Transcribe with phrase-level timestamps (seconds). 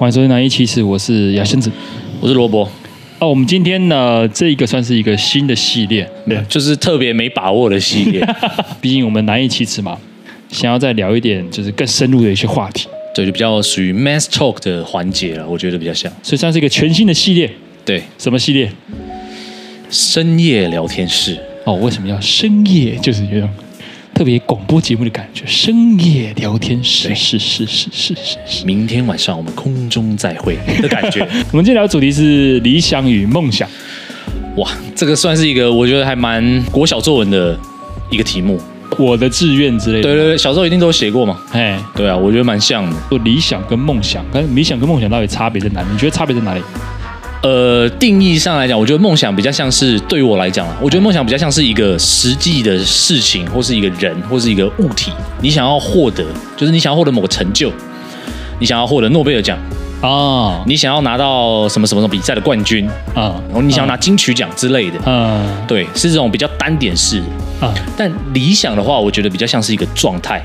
[0.00, 1.70] 欢迎收听《南一奇事》，我是雅仙子，
[2.22, 2.66] 我是萝卜。
[3.18, 8.26] 哦，我们今天呢，这一个算是一个新的系列，对，就是特别没把握的系列。
[8.80, 9.98] 毕竟我们南一七事嘛，
[10.48, 12.88] 想要再聊一点，就是更深入的一些话题。
[13.14, 17.50] 对，就比较属于 mass talk 的环节了，我觉得比较像，所以算是一个全新的系列。
[17.84, 18.72] 对，什么系列？
[19.90, 21.38] 深夜聊天室。
[21.64, 22.96] 哦，为什么要深夜？
[23.02, 23.50] 就是有种
[24.20, 25.46] 特别广播节目的感觉。
[25.46, 28.66] 深夜聊天室，是是是是是是。
[28.66, 31.26] 明天晚上我们空中再会的感觉。
[31.50, 33.66] 我们今天聊的主题是理想与梦想。
[34.56, 37.58] 哇，这个算是一个我觉得还蛮国小作文的
[38.10, 38.60] 一个题目。
[38.98, 40.02] 我的志愿之类的。
[40.02, 41.40] 对对对，小时候一定都写过嘛。
[41.52, 42.96] 哎，对啊，我觉得蛮像的。
[43.10, 45.86] 就理想跟梦想，跟理想跟梦想到底差别在哪里？
[45.90, 46.60] 你觉得差别在哪里？
[47.42, 55.10] 呃，定义上来讲，我觉得梦想比较像是对于我来讲啊，我觉得梦想比较像是一个实际的事情，或是一个人，或是一个物体。
[55.40, 56.22] 你想要获得，
[56.54, 57.72] 就是你想要获得某个成就，
[58.58, 59.58] 你想要获得诺贝尔奖
[60.02, 67.22] 啊，你想要拿到什么什么什么比赛的冠军啊，然后你想要拿金曲奖之类的，嗯，对，是这种比较单点式
[67.58, 67.72] 啊。
[67.96, 70.42] 但理想的话，我觉得比较像是一个状态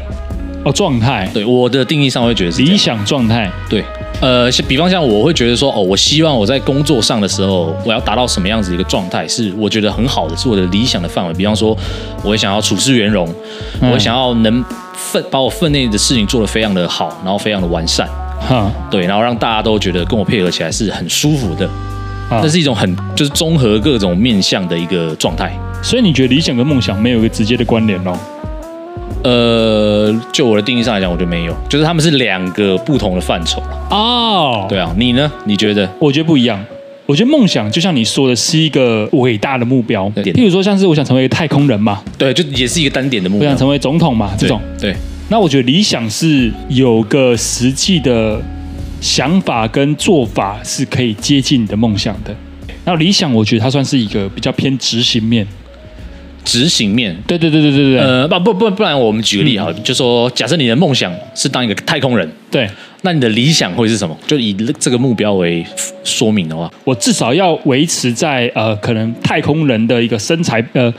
[0.63, 1.29] 哦，状态。
[1.33, 3.83] 对，我的定义上，我会觉得是理想状态，对。
[4.21, 11.33] 呃，比方像我会觉得说，哦，我希望我在工作上的时候，我要达到什么样子一个状态，是我觉得很好的，是我的理想的范围。
[11.33, 11.77] 比方说，
[12.23, 13.27] 我想要处事圆融，
[13.81, 18.07] 嗯、我想要能分把我分内的事情做得非常的好，然后非常的完善，
[18.39, 21.69] 哈，对，然后让大家都觉得跟我配合起来是很舒服的，
[22.29, 25.55] 这哈是一种很就是综合各种面向的一个状态。
[25.83, 28.17] 所以你觉得理想跟梦想没有一个直接的关联哦？
[29.25, 33.59] 呃，就我的定义上来讲，我觉得没有，就是他们是两个不同的范畴
[33.89, 34.67] 哦。
[34.69, 35.31] 对啊，你呢？
[35.45, 35.89] 你觉得？
[35.97, 36.63] 我觉得不一样。
[37.07, 40.07] 我觉得梦想就像你说的，是一个伟大的目标。
[40.13, 43.47] 对譬如说，像是我想成为一个太空人嘛，对，就也是一个单点的目标。
[43.47, 44.61] 我想成为总统嘛，这种。
[44.79, 44.91] 对。
[44.91, 48.39] 对那我觉得理想是有个实际的
[49.01, 52.35] 想法跟做法是可以接近你的梦想的。
[52.85, 55.47] 那理想，我觉得它算是一个比较偏执行面。
[56.45, 62.69] 执行面，对对对对对对，呃，不不不，不然我们举个例哈，嗯、就说假设你的梦想是当一个太空人，对，
[63.01, 64.15] 那你的理想会是什么？
[64.25, 65.65] 就以这个目标为
[66.03, 70.93] 说明的话，我至少要维持在呃，可能太空人的一个身材呃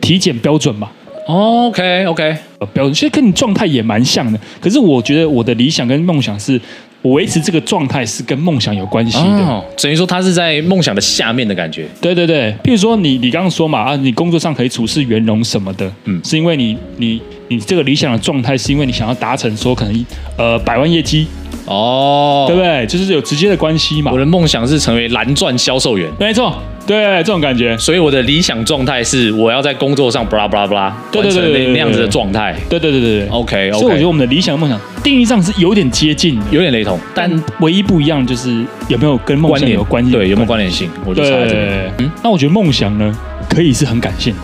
[0.00, 0.90] 体检标准嘛。
[1.26, 2.36] OK OK，
[2.72, 6.60] 标准其实跟你状态也蛮像的，可是我觉得我的理想跟梦想是。
[7.02, 11.86] 我维持这个状态是跟梦想有关系的，哦，等于说他是在梦想的下面的感觉。
[12.00, 20.06] 对对对，譬如说你你刚刚说嘛啊，你工作上可以处事圆融什么的，嗯，是因为你你你这个理想的状态是因为你想要达成说可能
[20.36, 21.26] 呃百万业绩。
[21.66, 22.86] 哦，对不对？
[22.86, 24.10] 就是有直接的关系嘛。
[24.12, 26.56] 我的梦想是成为蓝钻销售员，没错，
[26.86, 27.76] 对这种感觉。
[27.76, 32.56] 所以我的理想状态是我要在工作上，布拉布拉布拉，对对对，那样子的状态。
[32.68, 33.70] 对对对对对，OK。
[33.72, 37.30] 所以我觉得我们的理想梦想定义上是有点接近，有点雷同，但
[37.60, 40.10] 唯一不一样就是有没有跟梦想有关系？
[40.10, 40.88] 对，有没有关联性？
[41.04, 41.92] 我就差在这边。
[41.98, 43.16] 嗯，那我觉得梦想呢，
[43.48, 44.40] 可以是很感性的。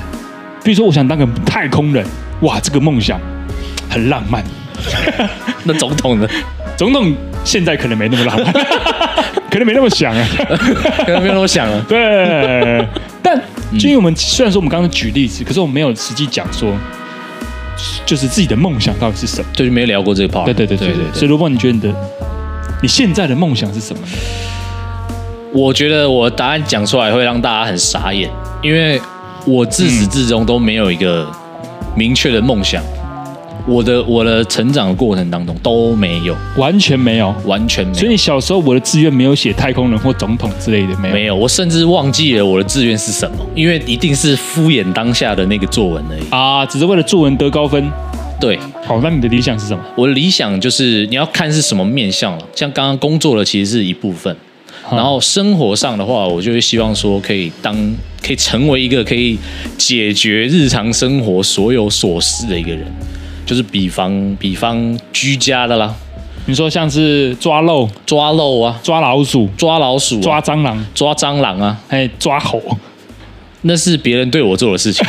[0.62, 2.04] 比如说，我想当个太空人，
[2.42, 3.20] 哇，这个梦想
[3.88, 4.44] 很浪漫。
[5.64, 6.28] 那总统呢？
[6.76, 8.52] 总统现在可能没那么浪漫，
[9.50, 10.28] 可能没那么想啊，
[10.98, 11.80] 可能没有那么想了。
[11.88, 12.86] 对，
[13.22, 13.40] 但
[13.78, 16.70] 就因为我们虽然说我们刚刚举例子，可是我们没有实际讲说，
[18.04, 20.44] 就是自己的梦想到底是什么，就是没聊过这个 part。
[20.44, 20.96] 对对对对对。
[21.14, 21.88] 所以，如果，你觉得你的
[22.82, 24.08] 你现在的梦想是什么呢？
[25.54, 28.30] 我觉得我答案讲出来会让大家很傻眼，
[28.62, 29.00] 因为
[29.46, 31.26] 我自始至终都没有一个
[31.96, 32.82] 明确的梦想。
[33.66, 37.98] 我的我的成长的过程当中都没有，完全没有，完全没有。
[37.98, 41.14] 所以你小时候我的志愿没有写太空人或总统之类的，没有。
[41.14, 47.90] 没有，我甚至忘记了我的志愿是什么，因为一定是敷衍当下的那个作文而已啊，只是为了作文得高分。
[48.38, 49.82] 对，好，那你的理想是什么？
[49.96, 54.36] 我的理想就是你要看是什么面向了，像刚刚工作的其实是一部分，
[54.92, 57.74] 然后生活上的话，我就会希望说可以当
[58.22, 59.38] 可以成为一个可以
[59.76, 62.86] 解决日常生活所有琐事的一个人。
[63.44, 65.94] 就是比方比方居家的啦，
[66.46, 72.60] 你说像是抓漏、抓漏啊，抓老鼠、抓老鼠、抓蟑螂、抓蟑螂啊，还抓猴，
[73.62, 75.06] 那是别人对我做的事情。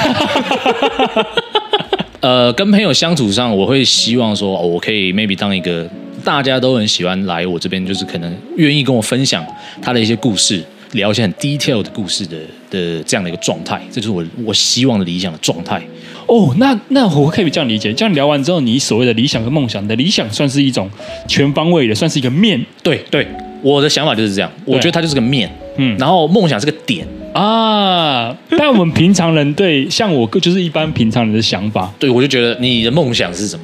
[2.22, 5.90] 呃，跟朋友相处上，我会希望说，我可以 maybe 当一个
[6.28, 9.42] 大家都很喜欢来我这边，就是可能愿意跟我分享
[9.82, 12.36] 他的一些故事，聊一些很 detail 的故事的
[12.70, 15.82] 的这样的一个状态，这就是我我希望的理想的状态。
[16.26, 20.90] 哦，那那我可以这样理解，这样聊完之后，你所谓的理想和梦想，你的理想算是一种
[21.30, 22.62] 全方位的，算是一个面。
[22.84, 23.26] 对对，
[23.62, 28.36] 我的想法就是这样，我觉得它就是个面，嗯，然后梦想是个点啊。
[28.50, 33.64] 但我们平常人对，像我就是一般平常人的想法，对，我就觉得你的梦想是什么？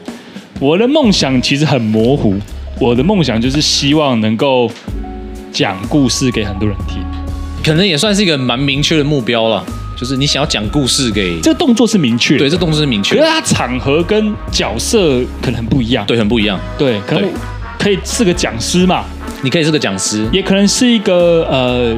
[0.63, 2.35] 我的梦想其实很模糊，
[2.79, 4.71] 我的梦想就是希望能够
[5.51, 7.03] 讲故事给很多人听，
[7.61, 9.61] 可能也算是一个蛮明确的目标了。
[9.97, 17.29] 就是你想要讲故事给这个动作是明确，对，这动作是明确，可是它场合跟角色可能很不一样，对，很不一样，对，可能
[17.77, 19.03] 可以是个讲师嘛，
[19.41, 21.93] 你可以是个讲师，也可能是一个呃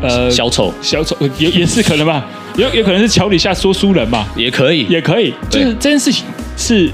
[0.00, 2.24] 呃小丑，小丑也也是可能吧，
[2.56, 6.24] 也有可能是桥底下说书人嘛，也可以，也可以，就是这件事情
[6.56, 6.88] 是。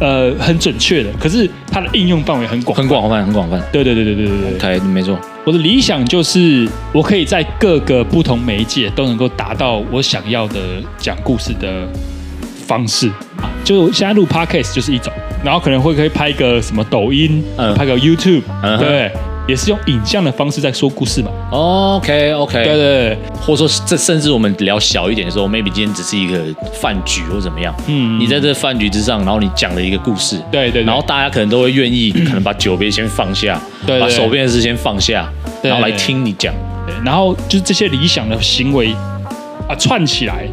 [0.00, 3.62] 呃，很准确的，可是它的应用范围很广，很广泛，很广泛。
[3.72, 5.18] 对对对对对对对，对，没错。
[5.44, 11.86] 我的理想就是，我可以在各个不同媒介都能够达到我想要的讲故事的
[12.66, 13.50] 方式啊。
[13.62, 15.12] 就现在录 Podcast 就是一种，
[15.44, 19.12] 然后可能会可以拍个什么抖音，嗯，拍个 YouTube，嗯，对。
[19.46, 26.42] 也是用影像的方式在说故事嘛？OK OK，对对对，或者说这甚至我们聊小一点的时候，maybe 今天只是一个
[26.72, 35.30] 饭局或怎么样，嗯，你在这饭局之上，然后你讲了一个故事，对对，然后大家可能都会愿意，可能把酒杯先放下，对，把手边的事先放下，
[35.62, 36.54] 然后来听你讲，
[36.86, 38.94] 对，然后就是这些理想的行为
[39.68, 40.48] 啊串起来，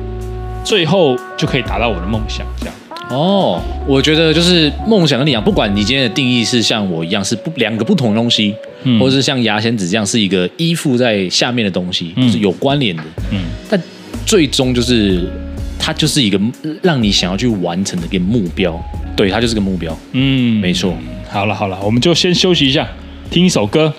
[0.66, 2.76] 最后就可以达到我的梦想，这样。
[3.12, 13.82] 哦，我觉得就是梦想跟理想，不管你今天的定义是像我一样是不两个不同的东西，嗯，或者是像牙仙子这样是一个依附在下面的东西，嗯，是有关联的，嗯，但
[14.26, 15.30] 最终就是
[15.78, 16.40] 它就是一个
[16.82, 18.80] 让你想要去完成的一个目标，
[19.16, 20.96] 对，它就是个目标，嗯，没错。
[21.30, 22.88] 好了好了，我们就先休息一下，
[23.30, 23.94] 听一首歌，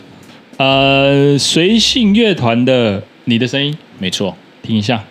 [0.57, 5.05] 呃，随性乐团的《你的声音》，没错，听一下。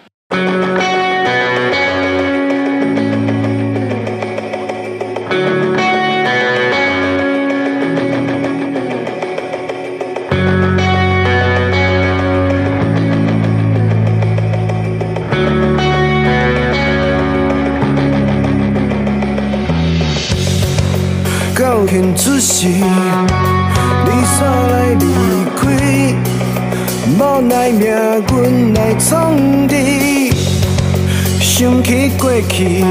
[32.49, 32.83] 去，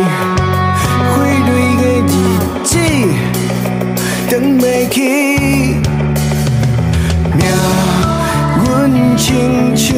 [1.15, 2.13] 挥泪的日
[2.65, 2.73] 子，
[4.29, 4.61] 回不
[4.91, 4.99] 去，
[7.37, 7.41] 命
[8.65, 9.27] 运亲
[9.77, 9.89] 像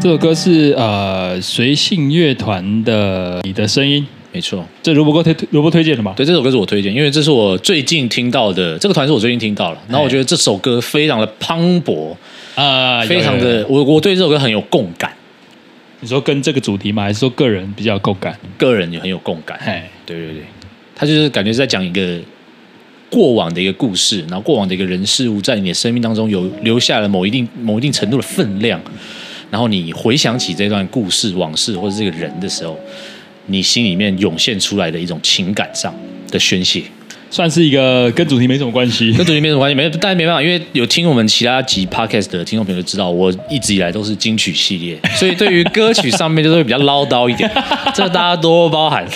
[0.00, 4.02] 这首歌是呃随性乐团的《你的声音》，
[4.32, 4.66] 没错。
[4.82, 6.14] 这萝卜哥推萝卜推荐的嘛？
[6.16, 8.78] 对，这首歌是我推荐，因为这是我最近听到的。
[8.78, 12.16] 这个团是我最近听到了，然后我觉得这首歌非常的磅礴
[12.54, 15.12] 啊，非常的，我我对这首歌很有共感。
[16.00, 17.02] 你说跟这个主题吗？
[17.02, 18.34] 还是说个人比较有共感？
[18.56, 19.58] 个人也很有共感。
[19.58, 20.42] 哎，对对对，
[20.96, 22.18] 他就是感觉是在讲一个
[23.10, 28.80] 过往的一个故事，然后过往的一个人事物，在你的生命当中有留下了某一定某一定程度的分量，
[29.50, 32.78] 然后你回想起这段故事往事或者这个人的时候，
[33.46, 35.94] 你心里面涌现出来的一种情感上
[36.30, 36.82] 的宣泄。
[37.32, 47.48] 算是一个跟主题没什么关系，跟主题没什么关系，没，但没办法，因为有听我们其他集 podcast 的听众朋友就知道，我一直以来都是金曲系列，所以对于歌曲上面就是会比较唠叨一点，
[47.94, 49.06] 这个大家多包涵。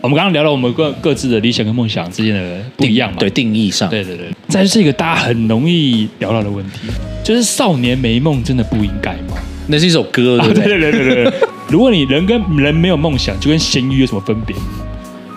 [0.00, 4.28] 我们刚刚聊了我们各各自的理想跟梦想之间的不一样嘛，对定义上，对对对。
[4.48, 6.88] 这是一个大家很容易聊到的问题，
[7.22, 9.36] 就是少年没梦真的不应该吗？
[9.68, 10.64] 那是一首歌，对不对？
[10.64, 11.34] 对对对对对。
[11.70, 14.54] 如果你人跟人没有梦想，就跟咸鱼有什么分别？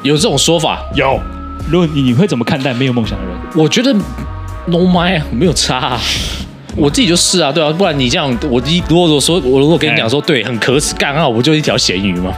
[0.03, 0.79] 有这种说法？
[0.95, 1.19] 有。
[1.69, 3.35] 如果你你会怎么看待没有梦想的人？
[3.55, 3.93] 我觉得
[4.67, 6.01] no mind 没有差，啊，
[6.75, 12.33] 我自己就是啊，对啊，不然你这样，我一如果我说我如果跟你讲说，对，很可耻，刚好我就一条咸鱼嘛，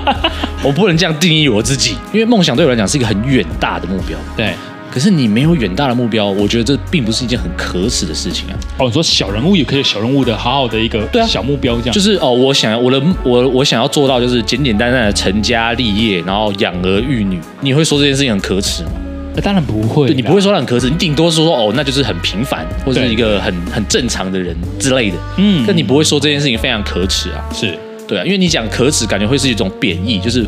[0.64, 4.52] 我不能这样定义我自己，因为梦想对我来讲是一个很远大的目标，对。
[4.90, 8.54] 可是你没有远大的目标，我觉得这并不是一件很可耻的事情啊。
[8.78, 17.38] 哦，你说小人物也可以小人物的好好的一个对啊小目标这样，就是哦，我想要我的我我想要做到就是简简单单的成家立业，然后养儿育女。
[17.60, 18.92] 你会说这件事情很可耻吗？
[19.34, 25.16] 那当然不会，你不会说它很可耻，你顶多是说哦，那就是很平凡或者是一个很很正常的人之类的。
[25.36, 27.44] 嗯，但你不会说这件事情非常可耻啊。
[27.52, 27.78] 是
[28.08, 30.46] 对啊，因为你讲可耻，感觉会是一种贬义，就是。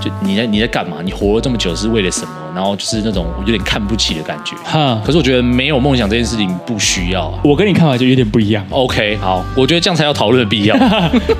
[0.00, 0.98] 就你在你在干嘛？
[1.04, 2.28] 你活了这么久是为了什么？
[2.58, 4.56] 然后就是那种有点看不起的感觉。
[4.64, 7.38] 哈，可是我觉得没有梦想这件事情不需要啊。
[7.44, 8.66] 我跟你看法就有点不一样。
[8.70, 10.76] OK，好，我觉得这样才有讨论的必要。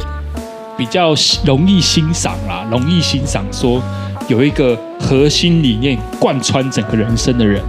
[0.78, 1.12] 比较
[1.44, 3.82] 容易欣赏啦，容易欣赏说
[4.28, 7.60] 有一个核心理念贯穿整个人生的人。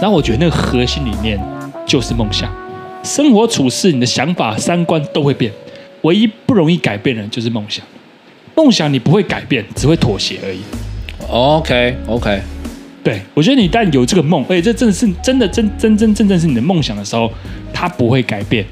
[0.00, 1.40] 然后我觉得那个核心理念
[1.86, 2.50] 就是梦想。
[3.04, 5.52] 生活处事，你的想法、三观都会变，
[6.02, 7.86] 唯一不容易改变的就是梦想。
[8.56, 10.58] 梦想你不会改变，只会妥协而已。
[11.28, 12.40] OK OK，
[13.02, 17.30] 对，我觉得你一旦有这个梦，而且这真的是真的真真真正正是你的梦想的时候，
[17.72, 18.64] 它不会改变，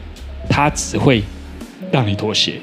[0.49, 1.23] 它只会
[1.91, 2.55] 让你妥协。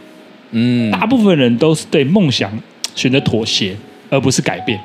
[0.52, 2.52] 嗯，大部分人都是对梦想
[2.96, 3.76] 选择妥协，
[4.10, 4.80] 而不是改变。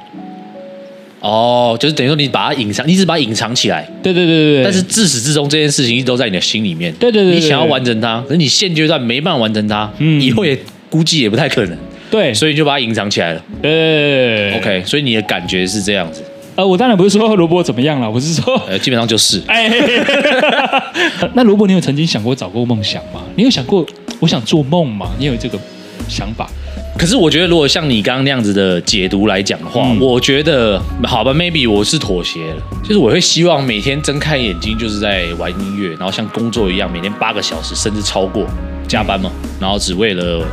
[1.20, 3.82] 哦，就是等于说你把它隐藏，你只把它隐藏起来。
[4.02, 4.64] 对对对对对。
[4.64, 6.92] 但是自始至终这件事情一直都在你的心里面。
[6.94, 7.40] 对对对，对。
[7.40, 10.58] 你想要完成它，可是你现阶段没办法完成它，嗯，以后也
[10.90, 11.78] 估计也不太可能。
[12.14, 13.42] 对，所以你就把它隐藏起来了。
[13.60, 16.22] 对，OK，所以你的感觉是这样子。
[16.54, 19.42] 呃，我当然不是说萝卜怎么样了，我是说，呃，基本上就是。
[19.48, 19.68] 哎，
[21.34, 23.20] 那萝卜，你有曾经想过找过梦想吗？
[23.34, 23.84] 你有想过
[24.20, 25.10] 我想做梦吗？
[25.18, 25.58] 你有这个
[26.08, 26.48] 想法？
[26.96, 32.62] 可是我觉得，如果像你刚刚那样子的解读来讲的话，嗯、我觉得好吧，maybe 我是妥协了。
[32.84, 38.46] 就是我会希望每天睁开眼睛就是在玩音乐，然后像工作一样，每天八个小时甚至超过
[38.86, 40.46] 加班嘛，然后只为了。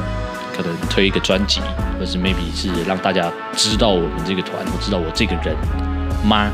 [0.55, 1.61] 可能推一个专辑，
[1.99, 5.55] 或是 maybe 是让大家知道我们这个团，或知道我这个人
[6.25, 6.51] 吗？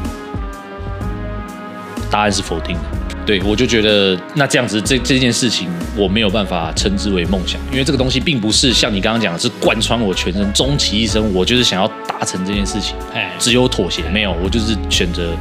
[2.09, 2.81] 答案是否定的。
[3.25, 12.95] 对，我就觉得那这样子，这这件事情我没有办法称之为梦想，因为这个东西并不是像你刚刚讲的，是贯穿我全身，终其一生，我就是想要达成这件事情。
[13.13, 15.35] 哎，只有妥协，没有，我就是选择，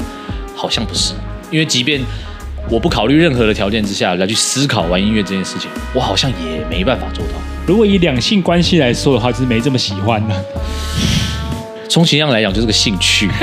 [0.57, 1.15] 好像不是，
[1.53, 2.01] 因为即便
[2.69, 7.35] 我不考虑任何的条件之下来去思考玩音乐这件事情，我好像也没办法做到。
[7.67, 10.35] 如果以两性关系来说的话，就是没这么喜欢呢。
[11.89, 13.29] 充其量来讲，就是个兴趣。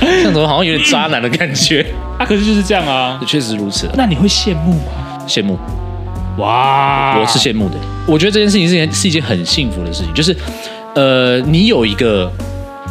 [0.00, 1.84] 这样怎么好像有点渣男的感觉？
[2.18, 3.88] 啊，可是就是这样啊，确实如此。
[3.94, 5.18] 那你会羡慕吗？
[5.26, 5.58] 羡慕。
[6.38, 7.76] 哇，我是羡慕的。
[8.06, 10.36] 我觉得这件事情是件是一件很幸福的事情，就是
[10.94, 12.30] 呃，你有一个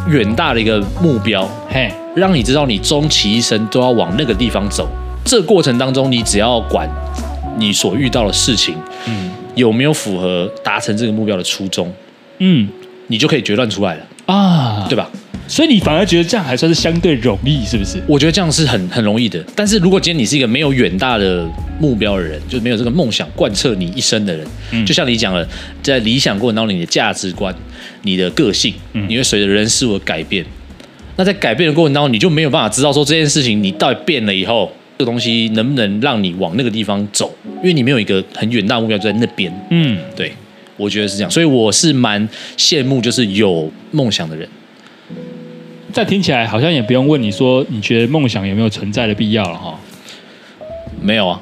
[0.08, 4.88] 远大的一个目标，嘿，让你知道你终其一生都要往那个地方走。
[5.24, 6.88] 这个过程当中，你只要管。
[7.58, 8.74] 你所遇到的事情，
[9.06, 11.92] 嗯，有没有符合达成这个目标的初衷？
[12.38, 12.68] 嗯，
[13.06, 15.10] 你就可以决断出来了啊，对吧？
[15.48, 18.02] 所以你反而觉得这样还算是相对容易，是不是？
[18.08, 19.42] 我觉得这样是很很容易的。
[19.54, 21.48] 但是如果今天你是一个没有远大的
[21.80, 25.46] 目标的人，就没有这个梦想贯彻你一生的人，嗯，就像你讲了，
[25.82, 27.54] 在理想过程当中，你的价值观、
[28.02, 30.44] 你的个性，嗯，你会随着人事物改变。
[31.14, 34.70] 那在改变的过程当中，你就没有办法知道说这件事情你到底变了以后。
[34.98, 37.30] 这个东西能不能让你往那个地方走？
[37.56, 39.52] 因为你没有一个很远大的目标就在那边。
[39.70, 40.32] 嗯，对，
[40.76, 44.48] 我觉得是这样，所以我是蛮羡慕就是有梦想的人。
[45.92, 49.78] 再听起来好像也不用问你说，你觉得梦想有没有存在的必要了哈？
[51.00, 51.40] 没有啊，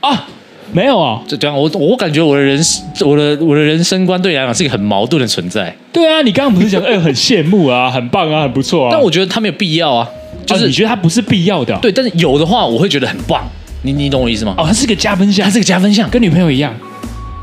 [0.00, 0.28] 啊，
[0.72, 1.56] 没有啊，就这样。
[1.56, 2.60] 我我感觉我的人
[3.00, 5.74] 我的我的人生观对你来讲是一个很矛盾的存在。
[5.92, 10.08] 对啊，你刚刚不是讲哎很羡慕啊，很棒啊，很不错啊，但我觉得他没有必要啊。
[10.50, 13.48] 就是你觉得它不是必要的，对，但是有的话我会觉得很棒。
[13.82, 14.54] 你你懂我意思吗？
[14.58, 16.74] 哦，它是个加分项，它是个加分项，跟女朋友一样。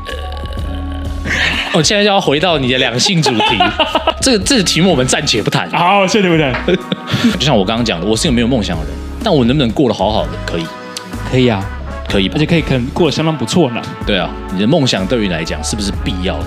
[0.06, 0.12] 呃，
[1.72, 3.58] 我现在就要回到你的两性主题，
[4.22, 5.68] 这个这个题目我们暂且不谈。
[5.70, 6.54] 好，谢谢你们。
[7.38, 8.92] 就像我刚刚讲的，我是个没有梦想的人，
[9.24, 10.30] 但我能不能过得好好的？
[10.46, 10.64] 可以，
[11.30, 11.64] 可以啊，
[12.08, 13.82] 可以吧，而且可以可能过得相当不错呢。
[14.06, 16.46] 对啊，你的梦想对于你来讲是不是必要的？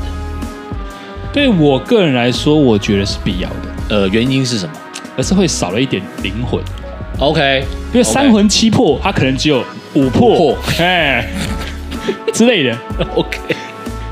[1.34, 3.56] 对我个人来说，我觉得是必要的。
[3.90, 4.72] 呃，原因是什么？
[5.22, 6.60] 而是会少了一点灵魂。
[7.20, 7.64] OK，
[7.94, 9.64] 因为三魂七魄，它可能只有
[9.94, 11.30] 五魄，哎
[12.34, 12.76] 之类的。
[13.14, 13.38] OK，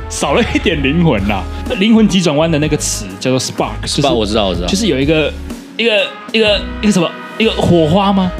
[0.08, 1.44] 少了一点灵魂啦。
[1.80, 5.34] 灵魂急转弯的那个词叫做 spark，spark 我知道，我知道，就是有一个
[5.78, 8.32] 一个一个一个什么一个火花吗？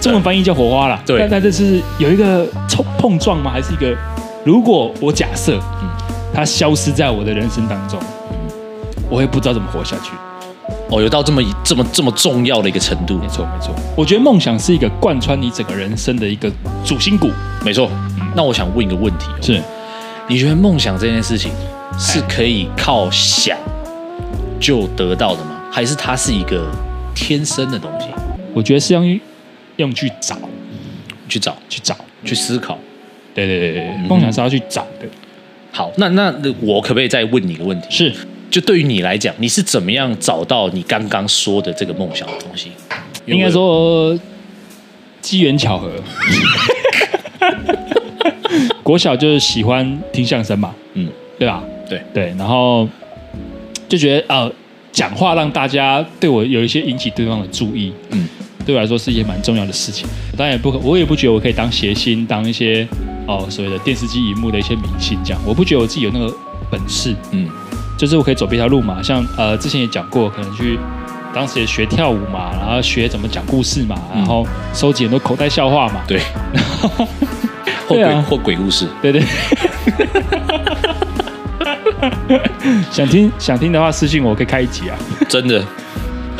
[0.00, 0.98] 中文翻译叫火花啦。
[1.04, 3.50] 对，但但这是有一个冲碰撞吗？
[3.52, 3.94] 还是一个？
[4.46, 5.88] 如果我假设，嗯，
[6.32, 8.00] 它消失在我的人生当中，
[9.10, 10.12] 我也不知道怎么活下去。
[10.90, 13.18] 哦，有到这么这么这么重要的一个程度？
[13.18, 13.74] 没错，没错。
[13.94, 16.50] 我觉得梦想是一个贯穿你整个人生的一个
[16.84, 17.30] 主心骨。
[17.62, 17.90] 没错。
[17.92, 19.62] 嗯，那我想问一个问题：是，
[20.28, 21.52] 你觉得梦想这件事情
[21.98, 23.58] 是可以靠想
[24.58, 25.60] 就得到的吗？
[25.70, 26.70] 还是它是一个
[27.14, 28.06] 天生的东西？
[28.54, 29.20] 我觉得是用
[29.76, 30.38] 用去找，
[31.28, 32.78] 去找，去找，去思考。
[33.34, 35.06] 对对对对，梦想是要去找的。
[35.70, 37.86] 好，那那我可不可以再问你一个问题？
[37.90, 38.14] 是。
[38.50, 42.70] 就对于你来讲，你是怎么样找到你刚刚说的这个梦想的东西？
[43.26, 44.18] 应该说
[45.20, 45.90] 机缘巧合。
[48.82, 51.06] 国小就是喜欢听相声嘛，嗯，
[51.38, 51.62] 对吧？
[51.88, 52.88] 对对，然后
[53.86, 54.50] 就觉得呃，
[54.90, 58.26] 讲话让大家对我有一些引起对方的注意，嗯，
[58.64, 60.08] 对我来说是一件蛮重要的事情。
[60.36, 62.88] 当然也不可，我也不觉得我可以当谐星，当一些
[63.26, 66.34] 哦所谓的电视机荧幕的一些明星这样，我不觉得我自己有那个
[66.70, 67.46] 本事，嗯。
[67.98, 70.78] 就是我可以走别条路嘛，像呃之前也讲过，可能去
[71.34, 76.20] 当时也学跳舞嘛，然后学怎么讲故事嘛，然后收集很多口袋笑话嘛，对，
[77.88, 79.22] 或鬼或鬼故事，对对。
[82.92, 84.96] 想听想听的话私信我，可以开一集啊，
[85.28, 85.62] 真的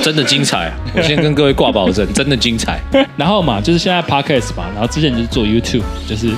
[0.01, 2.81] 真的精彩， 我先跟各位挂保证，真的精彩。
[3.17, 6.31] 然后嘛，就是现在 Podcast 嘛，然后之前就是做 YouTube，就是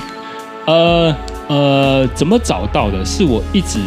[0.65, 1.15] 呃
[1.47, 3.03] 呃怎么找到的？
[3.05, 3.79] 是我一直。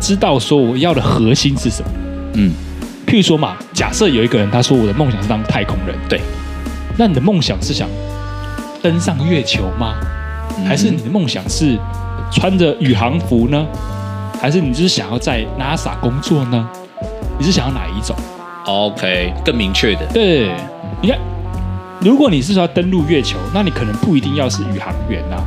[0.00, 1.88] 知道说我要的核心是什么？
[2.34, 2.52] 嗯，
[3.06, 6.20] 譬如说嘛，假设有一个人他说我的梦想是当太空人，对，
[6.98, 7.88] 那你的梦想是想
[8.82, 9.94] 登上月球吗？
[10.66, 11.78] 还是你的梦想是
[12.30, 13.66] 穿着宇航服呢？
[14.40, 16.68] 还是你就是想要在 NASA 工作呢？
[17.38, 18.14] 你是想要哪一种
[18.66, 20.06] ？OK，更明确的。
[20.12, 20.50] 对，
[21.00, 21.18] 你看，
[22.00, 25.42] 如果你是说要登陆月球，那你可能不一定要是宇航员啊。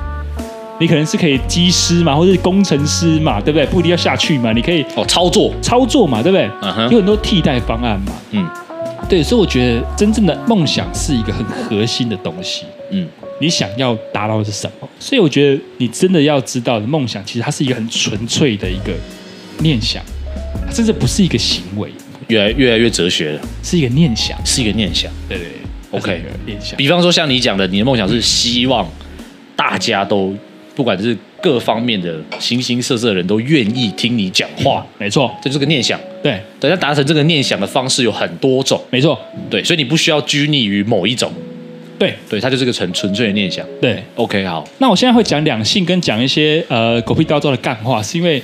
[0.80, 3.66] 你可能是可以机师嘛，或者是工程师嘛，对不对？
[3.66, 6.48] 不一定要下去嘛，你可以哦操作操作嘛，对不对？
[6.62, 8.12] 嗯哼，有很多替代方案嘛。
[8.32, 8.48] 嗯，
[9.10, 12.66] 对，所以我觉得真正的梦想是一个很核心的东西。
[12.92, 13.08] 嗯，
[13.42, 14.88] 你想要达到的是什么？
[15.00, 18.94] 所以我觉得你真的要知道，梦想其实它是一个很纯粹的一个
[19.60, 20.04] 念想，
[20.68, 21.90] 它甚至不是一个行为。
[22.28, 25.10] 越来越来越哲学了，是一个念想，是一个念想。
[25.30, 25.48] 对对
[25.92, 26.78] ，OK，念想。
[26.78, 28.88] 比方说像你讲的，你的梦想是希望
[29.56, 30.36] 大家都。
[30.78, 36.00] 不管是各方面的形形色色的人都愿意听你讲话，没错，这就是个念想。
[36.22, 41.34] 对，等下达成这个念想的方式有很多种，没错，对，所以你不需要拘泥于某一种。
[41.98, 43.66] 对，对，它就是个纯纯粹的念想。
[43.82, 44.63] 对，OK，好。
[44.78, 48.40] 那我现在会讲两性跟讲一些呃狗屁倒灶的干话，是因为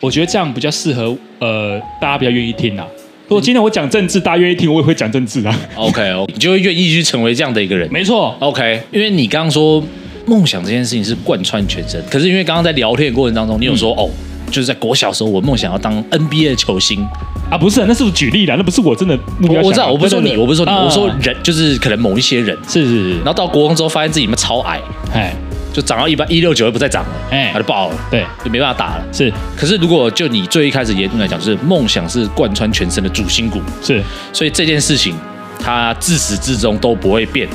[0.00, 2.86] 我觉得这样比较适合呃大家比较愿意听啊。
[3.28, 5.58] 如果今天我讲政治，大家愿意听，我也会讲政治啊。
[5.74, 7.90] OK，OK，你就会愿意去成为这样的一个人。
[7.90, 9.82] 没错，OK，因为你刚刚说。
[10.28, 14.10] 梦想这件事情是贯穿全身，可是因为刚刚在聊天的过程当中，你有说、嗯、哦，
[14.50, 17.04] 就是在国小时候，我梦想要当 NBA 的球星。
[17.50, 19.62] 啊，不是，那是举例啦，那不是我真的目标。
[19.62, 23.10] 我知道，我不是说你，我不是说你，啊、我说人，就是可能某一些人，是是是。
[23.20, 24.78] 然后到国中之后，发现自己他妈超矮，
[25.14, 25.34] 哎，
[25.72, 29.04] 就长到一般一六九又不再长了，哎，他就爆了，对，就没办法打了。
[29.10, 35.14] 是，可是如果就你最一开始言论来讲，就是梦想是贯穿全身的主心骨，是，所以这件事情
[35.58, 37.48] 它自始至终都不会变，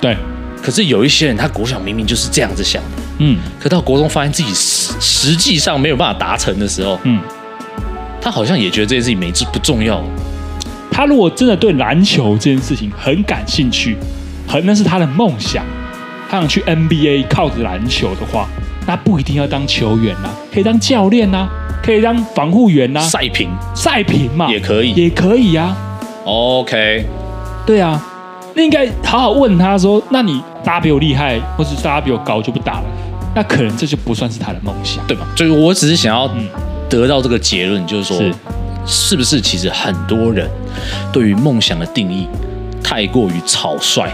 [0.00, 0.16] 对。
[0.62, 7.20] 可是有一些人，他国小明明就是这样子想的，嗯，可到国中发现自己实实际上没有办法达成的时候，嗯，
[8.20, 10.02] 他好像也觉得这件事情没不重要。
[10.90, 13.96] 他如果真的对篮球这件事情很感兴趣，
[14.46, 15.64] 很那是他的梦想，
[16.28, 18.46] 他想去 NBA 靠着篮球的话，
[18.86, 21.48] 那不一定要当球员呐，可以当教练呐，
[21.82, 25.74] 可以当防护员呐，赛评赛评嘛，也可以，也可以呀。
[26.24, 27.06] OK，
[27.64, 28.04] 对啊。
[28.52, 32.84] 那应该好好问他说：“那你大家比我厉害，或是大家比我高就不打了？
[33.34, 36.28] 那可能这就不算是他的梦想，对吧？”所以我只是想要
[36.88, 38.34] 得到这个结论，就是说，是，
[38.86, 40.48] 是不是其实很多人
[41.12, 42.26] 对于梦想的定义
[42.82, 44.08] 太过于草率？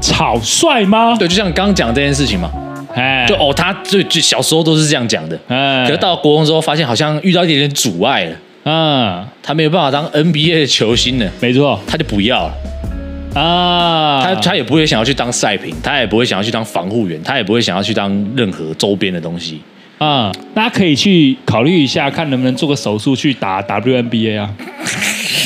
[0.00, 1.16] 草率吗？
[1.18, 2.50] 对，就像刚刚讲这件事情嘛。
[2.94, 12.54] 哎，就哦，他就就小时候都是这样讲的，哎，可是到国中之后，发现好像遇到一点点阻碍了，嗯，他没有办法当 NBA 的球星了，没错，他就不要了，
[13.34, 19.60] 啊，他他也不会想要去当赛评，他也不会想要去当防护员，他也不会想要去当任何周边的东西，
[19.98, 24.50] 啊，大家可以去考虑一下，看能不能做个手术去打 WNBA 啊。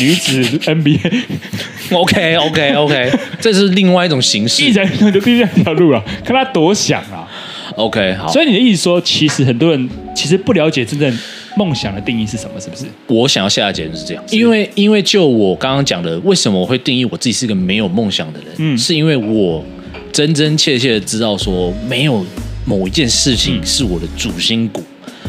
[0.01, 7.27] 女子 NBA，OK OK OK，这是另外一种形式，一人就第二条路了，看他多想啊。
[7.75, 8.29] OK，好。
[8.29, 11.19] 所以你的意思说，其实很多人其实不了解真正
[11.59, 12.85] 梦想的定义是什么，是不是？
[13.09, 18.49] 我想要下的结论是这样，因为因为就我刚刚讲的，为什么我会定义我自己是个没有梦想的人？
[18.59, 19.65] 嗯，是因为我
[20.13, 22.25] 真真切切的知道说，没有
[22.65, 24.85] 某一件事情是我的主心骨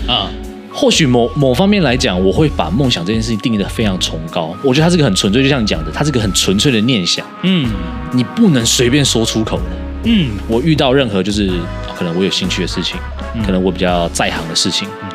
[0.07, 0.29] 啊。
[0.31, 4.55] 嗯或许某某方面来讲，我会把梦想这件事情定义的非常崇高。
[4.63, 7.25] 我觉得它是个很纯粹，就像你讲的，它是个很纯粹的念想。
[7.41, 7.67] 嗯，
[8.13, 9.63] 你不能随便说出口的。
[10.03, 11.51] 嗯，我遇到任何就是
[11.97, 12.95] 可能我有兴趣的事情，
[13.35, 15.09] 嗯、可能我比较在行的事情，嗯、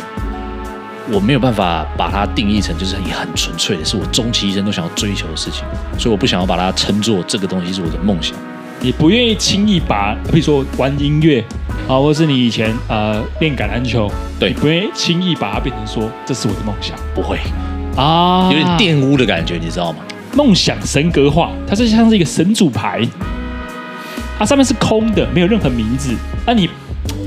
[1.12, 5.64] 我没有办法把它定义成就是很纯粹的，是我终其一生都想要追求的事情。
[5.98, 8.36] 所以我不想要把它称作这个东西是我的梦想。
[8.80, 11.42] 你不愿意轻易把，比如说玩音乐
[11.88, 17.38] 啊，或是你以前呃练橄榄球，对，不愿意轻易把它变成说这是我的梦想，不会
[17.96, 19.98] 啊，有点玷污的感觉，你知道吗？
[20.34, 23.06] 梦想神格化，它是像是一个神主牌，
[24.38, 26.12] 它上面是空的，没有任何名字。
[26.44, 26.68] 那你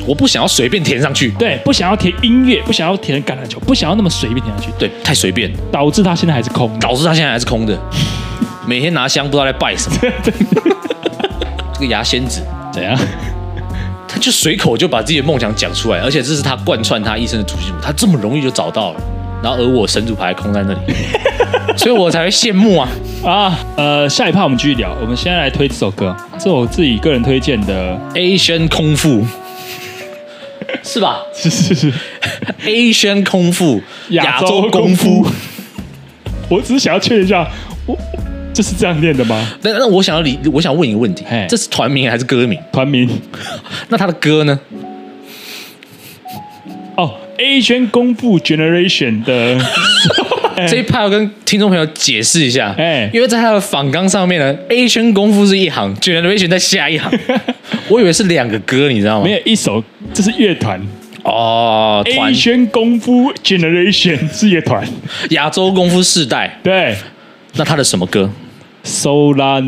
[0.08, 7.78] 我不想要随便填上去，对，不想要填音乐，不想要填橄榄球，不想要那么随便填上去，对，太随便，导致他现在还是空，导致他现在还是空的，
[8.66, 9.98] 每天拿香不知道在拜什么。
[11.74, 12.98] 这个牙仙子怎样？
[14.08, 19.02] 他就随口就把自己的梦想讲出来，而且这是他贯穿他一生的主心骨，他这么容易就找到了。
[19.44, 20.80] 然后而我神主牌空在那里，
[21.78, 22.90] 所以我才会羡慕啊
[23.24, 23.60] 啊！
[23.76, 24.96] 呃，下一趴我们继续聊。
[25.00, 29.22] 我们现在来推这首歌，这是我自己个人推荐的《Asian 功夫》，
[30.84, 31.22] 是吧？
[31.34, 31.92] 是是是，
[32.66, 33.82] 《Asian 功夫》
[34.14, 35.26] 亚洲功夫。
[36.50, 37.50] 我只是想要确认一下，
[37.86, 37.98] 我。
[38.54, 39.48] 这是这样念的吗？
[39.62, 42.60] 那那我想要理，我想问一个问题，嘿这是团名还是歌名？
[42.72, 43.08] 团名。
[43.90, 44.60] 那他的歌呢？
[46.96, 49.60] 哦，Asian 功夫 Generation 的
[50.66, 57.12] 这一趴要跟听众朋友解释一下，哎，因为在他的访纲上面呢，Asian 功夫是一行，Generation 在下一行，
[57.90, 59.26] 我以为是两个歌，你知道吗？
[59.26, 60.82] 没有一首，这是乐团。
[61.24, 62.02] 哦。
[62.06, 64.88] Asian 功夫 Generation 是乐团，
[65.32, 66.96] 亚洲功夫世代，对，
[67.56, 68.30] 那他的什么歌？
[68.84, 69.60] 苏拉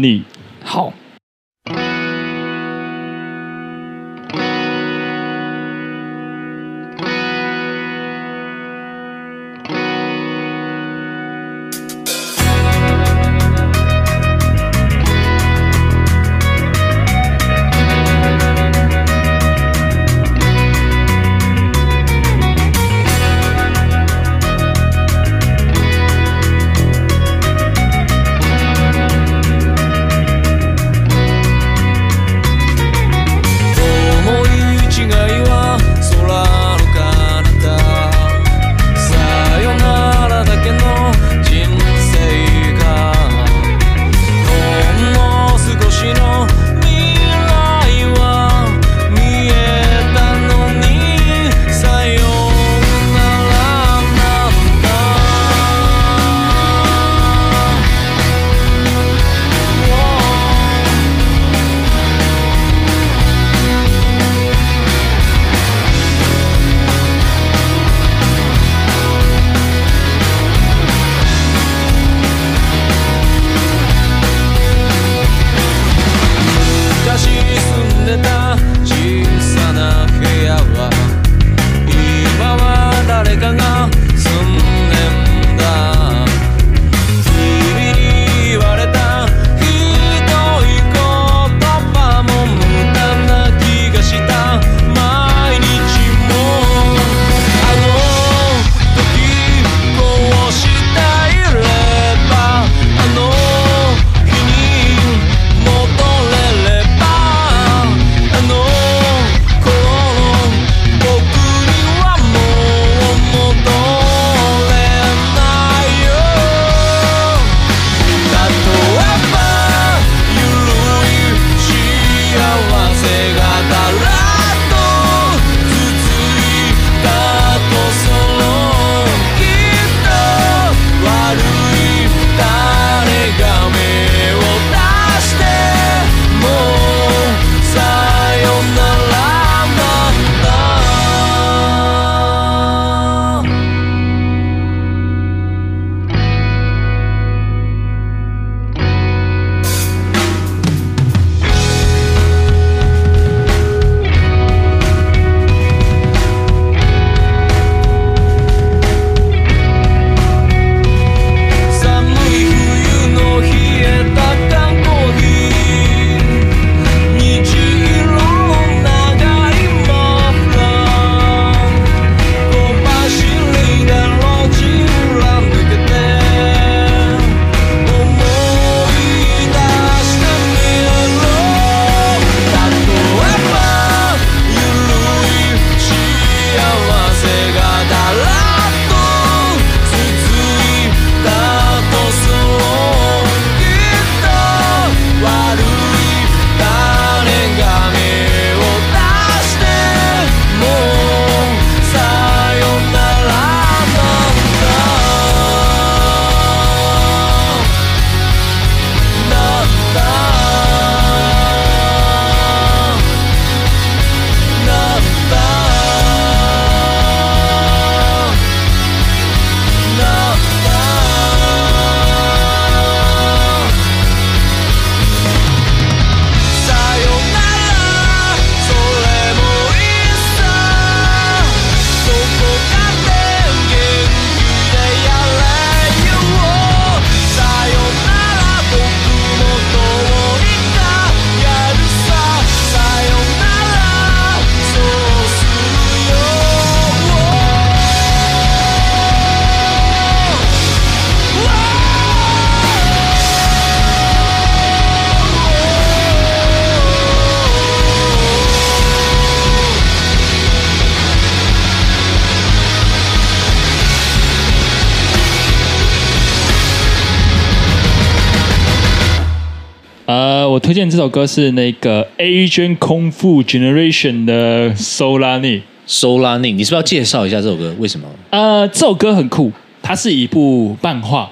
[270.10, 270.50] 尼，好。
[270.50, 275.62] 我推荐这首歌是那个 Asian Kung Fu Generation 的 Soulani。
[275.88, 277.74] Soulani，你是不是要介绍一下这首歌？
[277.78, 278.08] 为什么？
[278.32, 281.30] 呃，这首歌很酷，它是一部漫画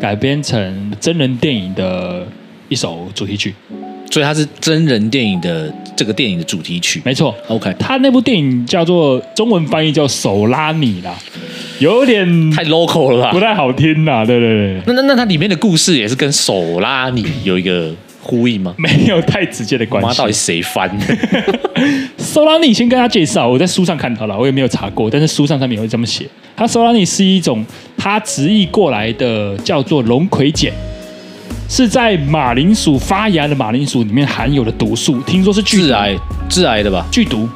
[0.00, 2.26] 改编成真人电影的
[2.68, 3.54] 一首主题曲。
[4.10, 7.32] 所以它是真人电影的这个电影的主题曲，没错。
[7.46, 11.14] OK，它那部电影叫做中文翻译叫手拉你啦，
[11.78, 14.26] 有点太 local 了吧，不太好听呐。
[14.26, 17.94] 对对对，那那那它里面的故事也是跟手拉你有一个
[18.30, 18.72] 故意吗？
[18.78, 20.16] 没有太直接的关系。
[20.16, 21.04] 到底谁翻的？
[22.16, 26.28] 手拉尼先跟他介绍，我在书上看到了，我也没有查过，但是书上上面会这么写。
[26.56, 27.66] 它手拉尼是一种
[27.96, 30.70] 它直译过来的叫做龙葵碱。
[31.68, 36.16] 是在马铃薯发芽的马铃薯里面含有的毒素，听说是致癌、
[36.48, 37.06] 致癌的吧？
[37.10, 37.48] 剧毒，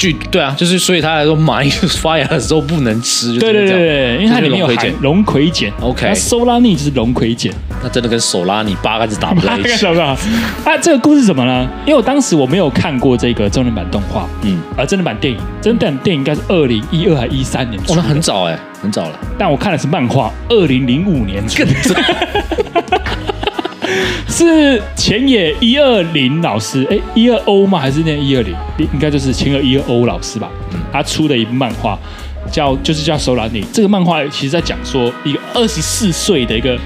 [0.00, 5.70] 剧对啊，就是所以他来说马铃薯 发芽的时候不能吃，对对对对，因为它里面有含龙葵碱。
[5.82, 9.86] OK，那苏拉尼就是龙葵碱，那真的跟手拉你八竿子打不在一起。
[10.00, 10.16] 啊，
[10.80, 11.68] 这个故事什么呢？
[11.84, 19.18] 因为我当时我没有看过这个真人版动画，嗯，啊真人版电影，真人版电影应该是二零一二还一三年，哦，那很早哎，很早了。
[19.38, 21.94] 但我看的是漫画，二零零五年更早。
[24.28, 27.78] 是前野一二零老师，哎，一二 O 吗？
[27.78, 28.54] 还是念一二零？
[28.92, 30.48] 应该就是前野一二 O 老师吧。
[30.92, 31.98] 他出的一部漫画
[32.50, 33.62] 叫，就是叫《手拉你》。
[33.72, 36.78] 这个漫画其实在讲说，一个二十四岁的一个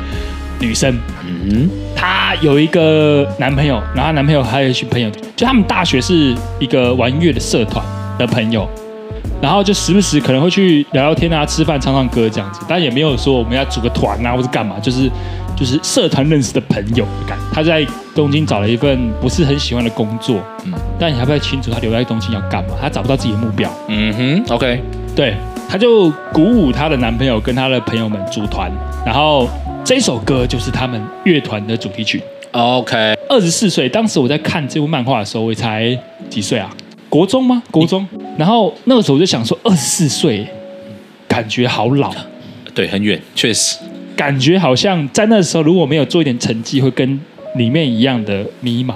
[0.61, 7.85] 女生，嗯，她有一个男朋友，然后她男朋友还有一群朋友，就他们大学是一个玩乐的社团
[8.19, 8.69] 的朋友，
[9.43, 15.11] 然后就时不时可能会去聊聊天啊、吃饭、唱唱歌这样子，但也没有说我们要组个团啊，或者干嘛，就是。
[15.57, 17.45] 就是社团认识的朋友的感觉。
[17.53, 22.71] 他在东京找了一份不是很喜欢的工作，嗯，但你还不太清楚他留在东京要干嘛。
[22.81, 24.81] 他找不到自己的目标，嗯哼，OK，
[25.15, 25.35] 对，
[25.69, 28.71] 他就鼓舞他的男朋友跟他的朋友们组团，
[29.05, 29.49] 然后
[29.85, 32.23] 这首歌就是他们乐团的主题曲。
[32.53, 32.97] OK，
[33.29, 35.97] 二十四岁，当时我在看这部漫画的时候，我才
[36.31, 36.71] 几岁啊？
[37.09, 37.63] 国中吗？
[37.71, 38.07] 国中。
[38.37, 40.47] 然后那个时候我就想说，二十四岁，
[41.29, 42.13] 感觉好老。
[42.75, 43.79] 对，很远，确实。
[44.17, 47.21] 感觉好像在那时候，如果没有做一点成绩，会跟
[47.57, 48.95] 里面一样的迷茫。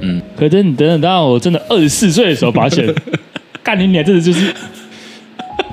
[0.00, 2.86] 嗯，可是你等等到我真的二十四岁的时候，发现
[3.62, 4.52] 干你娘，真的就是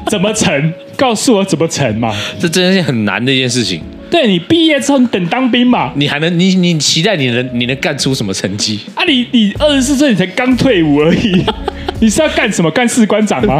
[0.10, 0.74] 怎么成？
[0.96, 2.16] 告诉我怎么成嘛？
[2.40, 3.82] 这真的是很难的一件事情。
[4.10, 5.92] 对，你毕业之后，你等当兵嘛？
[5.96, 8.80] 你还能你你期待你能你能干出什么成绩？
[8.96, 11.44] 啊你，你你二十四岁，你才刚退伍而已，
[12.00, 12.70] 你是要干什么？
[12.72, 13.60] 干士官长吗？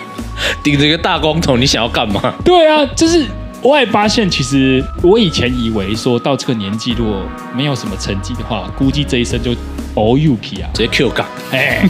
[0.62, 2.34] 顶着一个大光头，你想要干嘛？
[2.44, 3.24] 对啊，就是。
[3.62, 7.22] 我也发现，其实我以前以为说到这个年纪，如果
[7.56, 9.52] 没有什么成绩的话，估计这一生就
[9.94, 11.26] all you k 啊，直接 Q 杠。
[11.50, 11.88] 哎，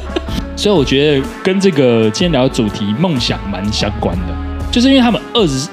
[0.56, 4.34] 所以我觉得跟这个今天聊的主题梦想蛮相关的，
[4.70, 5.68] 就是因为他们二十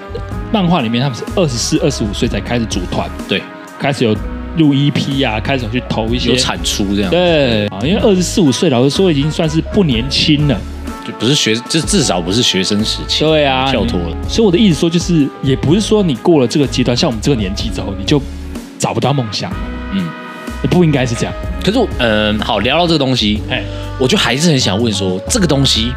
[0.51, 3.41] 漫画里面他们是二十四、二十五岁才开始组团，对，
[3.79, 4.13] 开始有
[4.57, 7.67] 录 EP 啊，开始有去投一些有产出这样，对。
[7.67, 10.59] 啊，因为二十四五岁，老实说已经算是不年轻了。
[11.05, 13.23] 就不是学，这至少不是学生时期。
[13.23, 14.17] 对啊，跳脱了。
[14.27, 18.19] 所以我的意思说，就是也不是说你过了这个阶段，像我们这个年纪之后，你就
[18.79, 19.51] 找不到梦想。
[19.93, 20.03] 嗯，
[20.63, 21.33] 也不应该是这样。
[21.63, 23.63] 可是我，嗯，好，聊到这个东西，哎，
[23.99, 25.93] 我就还是很想问说，这个东西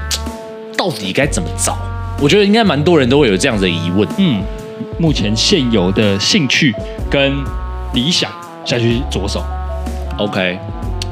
[0.76, 1.78] 到底该怎么找？
[2.20, 4.06] 我觉得应该蛮多人都会有这样的疑问。
[4.18, 4.42] 嗯，
[4.98, 6.74] 目前现有的兴趣
[7.08, 7.32] 跟
[7.94, 8.30] 理想
[8.64, 9.42] 下去着手。
[10.18, 10.58] OK。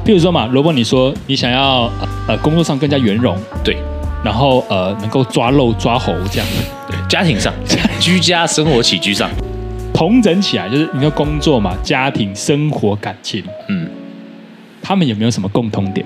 [0.07, 1.91] 比如说嘛，如果你说你想要
[2.29, 3.75] 呃工作上更加圆融，对，
[4.23, 6.47] 然后呃能够抓漏抓猴这样，
[6.89, 7.53] 对，家庭上，
[7.99, 9.29] 居家生活起居上，
[9.93, 13.85] 同整起来就是你说工作嘛，家庭生活感情，嗯，
[14.81, 16.05] 他们有没有什么共通点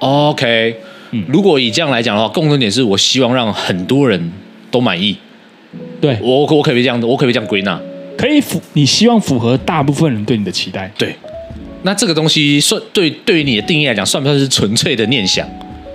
[0.00, 0.74] ？OK，
[1.12, 4.32] 嗯，如果以这样来讲的话，共同点是我希望让很多人
[4.68, 5.16] 都满意，
[6.00, 6.18] 对。
[6.20, 7.80] 我我可不可以这样，我可不可以这样归纳？
[8.18, 11.14] 可以符，你希望符合大部分人对你的期待，对。
[11.82, 15.48] 那这个东西算对对于你的定义来讲，算不算是纯粹的念想？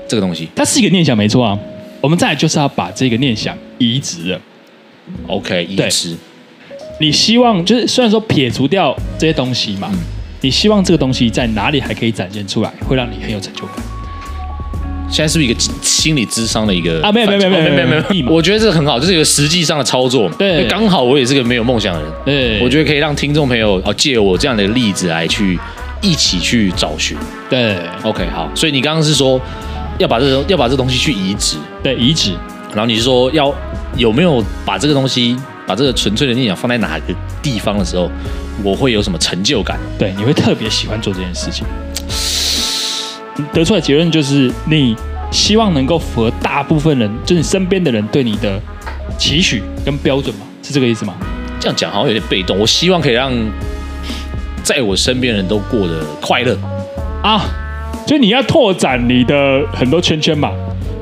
[0.08, 1.58] 这个东西，它是一个念想，没错啊。
[2.00, 4.40] 我们再来就是要把这个念想移植了。
[5.28, 6.16] OK，移植。
[7.00, 10.00] 你希望就是虽然说撇除掉这些东西嘛，嗯、
[10.42, 13.76] 你希望这个东西在哪里还可以展现出来，会让你很有成就感？
[15.10, 17.12] 现在是不是一个心理智商的一个啊？
[17.12, 20.30] 没有没有没有没有没有没有，我觉得这个很好，这是一个实际上的操作。
[20.38, 22.12] 对，刚好我也是个没有梦想的人。
[22.26, 25.58] 对，我觉得可以让听众朋友哦借我这样的例子来去。
[26.02, 27.18] 一起去找寻，
[27.50, 29.40] 对，OK，好，所以你刚刚是说
[29.98, 32.32] 要把这个要把这东西去移植，对，移植，
[32.70, 33.54] 然后你是说要
[33.96, 38.10] 有没有把这个东西，把这个纯粹的念想放在哪个地方的时候，
[38.64, 39.80] 我会有什么成就感？
[39.98, 41.66] 对，你会特别喜欢做这件事情。
[43.52, 44.96] 得出来的结论就是，你
[45.32, 48.62] 希望能够符合大部分人，就是你身边的人对你的
[49.18, 50.46] 期许跟标准吗？
[50.62, 51.16] 是这个意思吗？
[51.60, 52.58] 这样讲好像有点被动。
[52.60, 53.34] 我希望可以让。
[54.64, 56.58] 在我身边人都过得快乐
[57.24, 57.42] 啊，
[58.06, 60.52] 所以你要拓展你的很多圈圈嘛。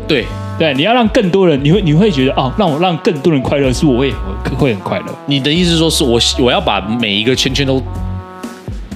[0.08, 0.26] 对
[0.58, 4.14] 对，你要让更多人，你会你会觉得哦，让我让更多人快乐，是我也
[4.52, 5.06] 我会很快乐。
[5.26, 7.82] 你的意思说是我我要把每一个圈圈都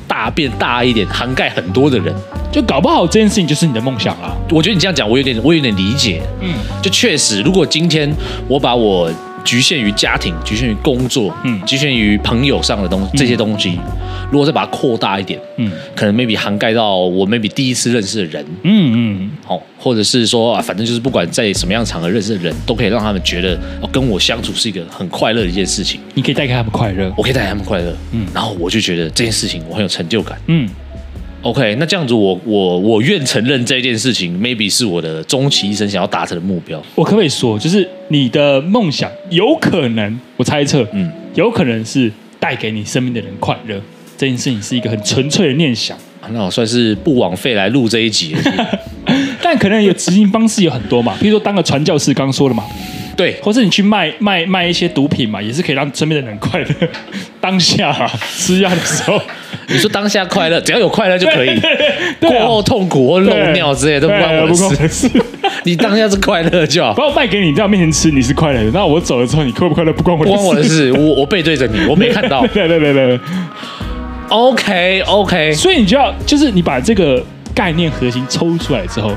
[0.08, 2.13] 大变大一点，涵盖很多的人，
[2.52, 4.36] 就搞不好这件事情就是你的梦想啊。
[4.52, 6.22] 我觉得你这样讲，我有点我有点理解。
[6.41, 8.13] 嗯，就确实，如果今天
[8.48, 9.12] 我把我。
[9.43, 13.91] 局限于家庭，局限于工作，嗯，局限于朋友上的东西，这些东西，嗯、
[14.32, 25.99] 如果再把它扩大一点，嗯，可能 maybe 涵盖到我 maybe 第一次认识的人，嗯嗯，好，或者是说啊，反正就是不管在什么样场合认识的人，都可以让他们觉得哦，跟我相处是一个很快乐的一件事情。
[26.13, 30.67] 你可以带给他们快乐，我可以带给他们快乐，嗯，然后我就觉得这件事情我很有成就感，嗯。
[31.41, 36.84] OK，那这样子我，我我我愿承认这件事情，maybe 是我的终其一生想要达成的目标。
[36.95, 43.82] 我可不可以说，就是你的梦想有可能，我猜测，嗯，有可能是带给你生命的人快乐。
[44.17, 45.97] 这件事情是一个很纯粹的念想。
[46.32, 48.36] 那我算是不枉费来录这一集。
[49.41, 52.65] 但可能有执行方式有很多嘛，比如说当个传教士，刚刚说了嘛。
[53.19, 56.67] 对，或是你去卖卖卖一些毒品嘛，也是可以让身边的人快乐。
[57.41, 59.21] 当下、啊、吃药的时候，
[59.67, 61.47] 你说当下快乐，只要有快乐就可以。
[61.47, 65.10] 对对对对啊、过后痛苦或漏尿之类都不关我的事。
[65.65, 66.93] 你当下是快乐就好。
[66.93, 68.71] 把我卖给你，在我面前吃，你是快乐的。
[68.71, 70.38] 那我走了之后，你快不快乐不关我的事。
[70.38, 72.47] 关我的事，我我背对着你，我没看到。
[72.47, 73.19] 对对对对，对。
[74.29, 77.21] OK OK，所以你就要就是你把这个
[77.53, 79.12] 概念核心抽出来之后，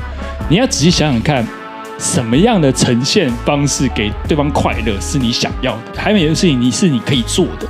[0.49, 1.47] 你要仔细想想看。
[2.03, 6.01] 什么样的呈现方式给对方快乐是你想要的？
[6.01, 7.65] 还有一件事情，你是你可以做的。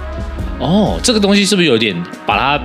[0.59, 2.63] 哦，这个东西是不是有点把它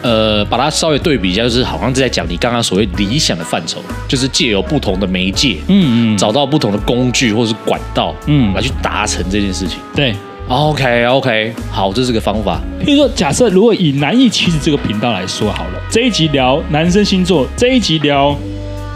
[0.00, 1.42] 呃把它稍微对比一下？
[1.42, 9.78] 就是好像是在讲你刚刚所谓理想的范畴，就是借由不同的媒介，嗯嗯，找到不同的工具或者是管道，嗯，来去达成这件事情。
[9.94, 10.14] 对
[10.48, 12.58] ，OK OK，好，这是个方法。
[12.82, 18.34] 譬如说，假设如果以男艺其实这个频道来说好了，这一集聊男生星座，这一集聊。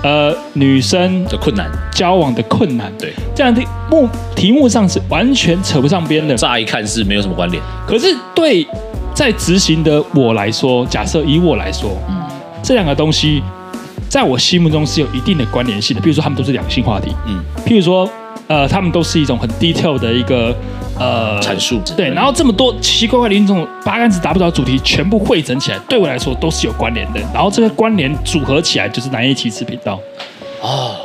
[0.02, 6.36] 呃，女生的困难，交往的困难，对，这样的目题目上是完全扯不上边的。
[6.36, 8.66] 乍一看是没有什么关联，可是对
[9.14, 12.22] 在执行的我来说，假设以我来说，嗯，
[12.62, 13.42] 这两个东西
[14.11, 16.03] 在我心目中是有一定的关联性的。
[16.03, 18.07] 比如说，他们都是两性话题，嗯，譬如说，
[18.47, 20.55] 呃，他们都是一种很 detail 的一个。
[20.99, 27.20] 呃，阐述对，然后这么多奇奇怪怪的这种八竿子打不着主题，全部汇整起来，对我来说都是有关联的。
[27.34, 30.01] 然后这个关联组合起来，就是南叶其次频道。
[30.62, 30.97] 哦，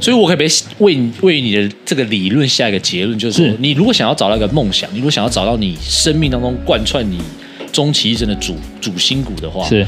[0.00, 7.20] 所以我可以为你为你的这个理论下一个结论，就是，是你如果想要找到一个梦想，你如果想要找到你生命当中贯穿你
[7.72, 9.86] 终其一生的主主心骨的话，是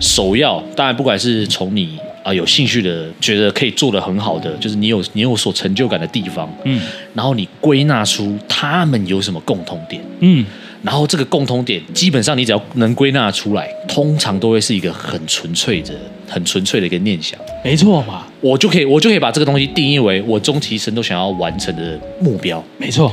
[0.00, 0.62] 首要。
[0.74, 1.98] 当然，不管是从你。
[2.26, 6.82] 啊，有兴趣的，觉得可以做的很好的，就是你有你有所成就感的地方，嗯，
[7.14, 10.44] 然后你归纳出他们有什么共同点，嗯，
[10.86, 15.92] 然后这个共通点基本上你只要能归纳出来，通常都会是一个很纯粹的、
[16.28, 23.12] 很纯粹的一个念想，没错嘛，我就可以我就可以把这个东西定义为我终其一生都想要完成的目标，没错，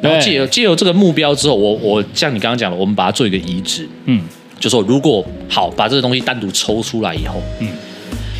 [0.00, 4.22] 然后借由借由这个目标之后，我我像你刚刚讲的，我们把它做一个移植，嗯，
[4.60, 7.68] 就说如果好把这个东西单独抽出来以后，嗯。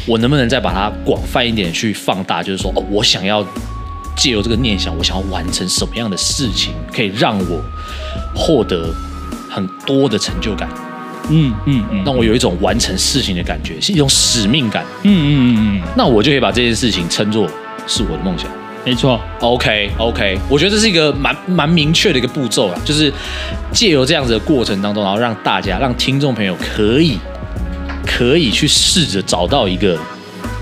[0.07, 2.43] 我能不能再把它广泛一点去放大？
[2.43, 3.43] 就是说，哦，我想要
[4.17, 7.63] 借由这个念想，我想要完成什么样的事情，可以让我
[8.35, 8.93] 获得
[9.51, 10.69] 很多的成就感？
[11.31, 14.85] 嗯嗯嗯，让我有一种完成事情的感觉，是一种使命感。
[15.03, 17.49] 嗯嗯嗯嗯，那我就可以把这件事情称作
[17.87, 18.51] 是我的梦想。
[18.85, 23.13] 没错，OK OK，我觉得这是一个蛮蛮明确的一个步骤啊，就是
[23.73, 27.19] 借由这样子的过程当中，然后让大家、让听众朋友可以。
[28.07, 29.99] 可以去试着找到一个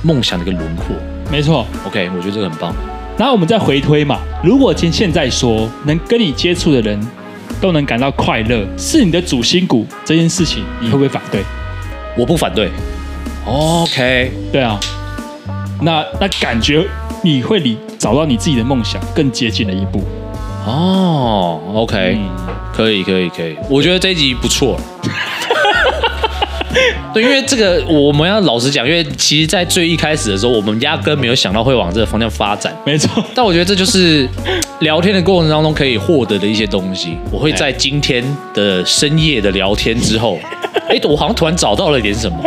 [0.02, 0.96] 梦想的一个轮廓，
[1.30, 1.66] 没错。
[1.84, 2.74] OK，我觉得这个很棒。
[3.18, 6.98] 然后我们再回推嘛，如果今现在说能跟你接触的人
[7.60, 11.42] 都能感到快乐，是你的主心骨这件事情，你会不会反对？
[12.16, 12.70] 我不反对。
[13.46, 14.78] OK，对啊。
[15.80, 16.86] 那那感觉
[17.22, 20.02] 你会离找到你自己的梦想更接近了一步。
[20.64, 22.30] 哦，OK，嗯，
[22.72, 23.56] 可以，可以，可以。
[23.68, 24.80] 我觉得这一集不错。
[27.12, 32.74] 对，因为这个我们要老实讲，因为其实，在最一开始的时候，我们压根没有想到会往这个方向发展。
[32.86, 34.28] 没错，但我觉得这就是
[34.80, 37.16] 聊天的过程当中可以获得的一些东西。
[37.30, 40.38] 我会在今天的深夜的聊天之后，
[40.88, 42.38] 哎，我好像突然找到了一点什么。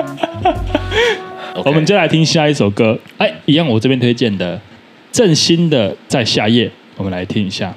[1.56, 1.62] Okay.
[1.64, 4.60] 我们就来听下一首歌，哎，一样我这边推荐的
[5.12, 6.66] 郑兴的《在夏夜》，
[6.98, 7.74] 我们来听一下。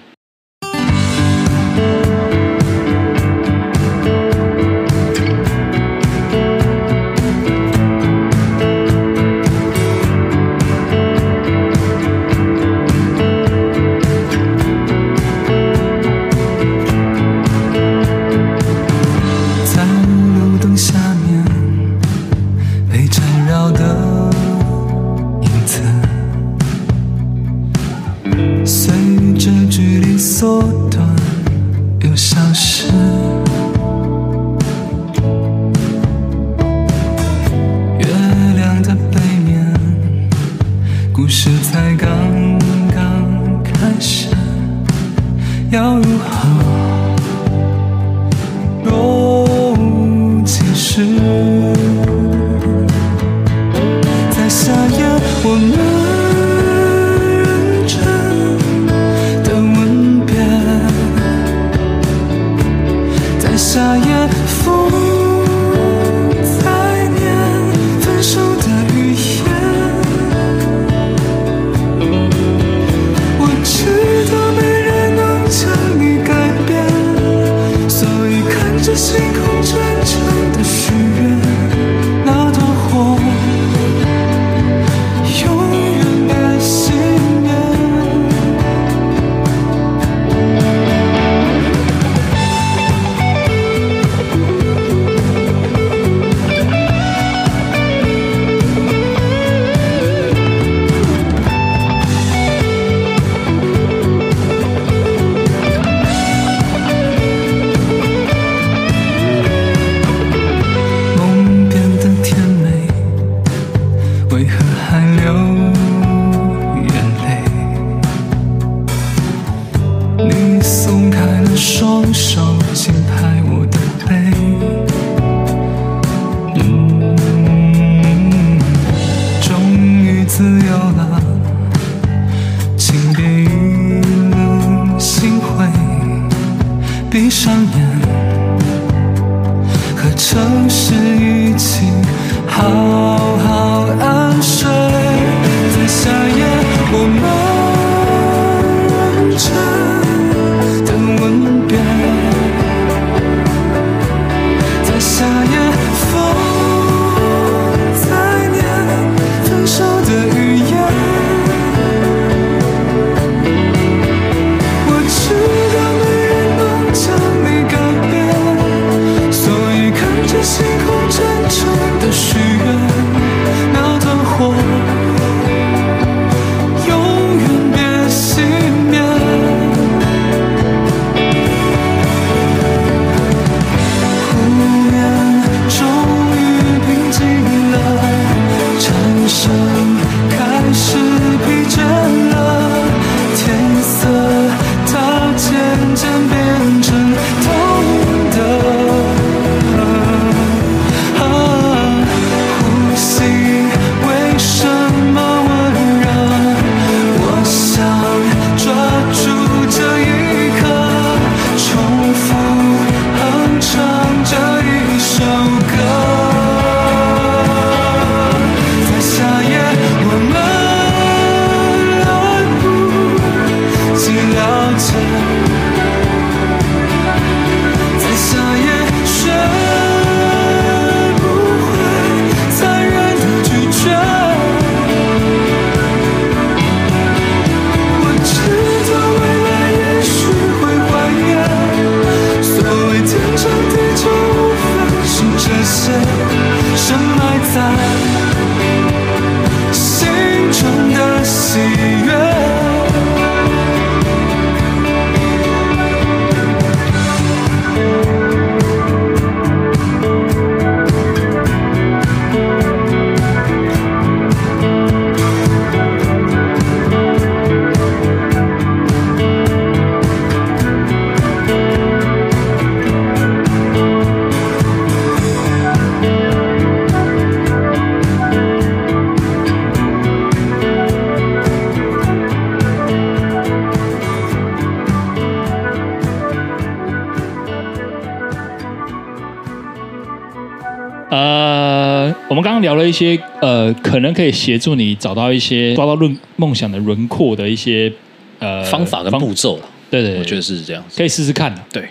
[292.60, 297.92] 聊了一些呃，可能可以协助你找到一些抓到论梦想的轮廓的一些
[298.38, 299.62] 呃方法跟步骤了。
[299.90, 301.54] 对，对对，我觉得是这样，可以试试看。
[301.72, 301.88] 对，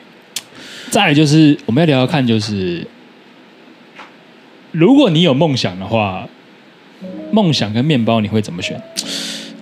[0.90, 2.86] 再来就是我们要聊聊看，就是
[4.72, 6.28] 如果你有梦想的话，
[7.32, 8.82] 梦想跟面包你会怎么选？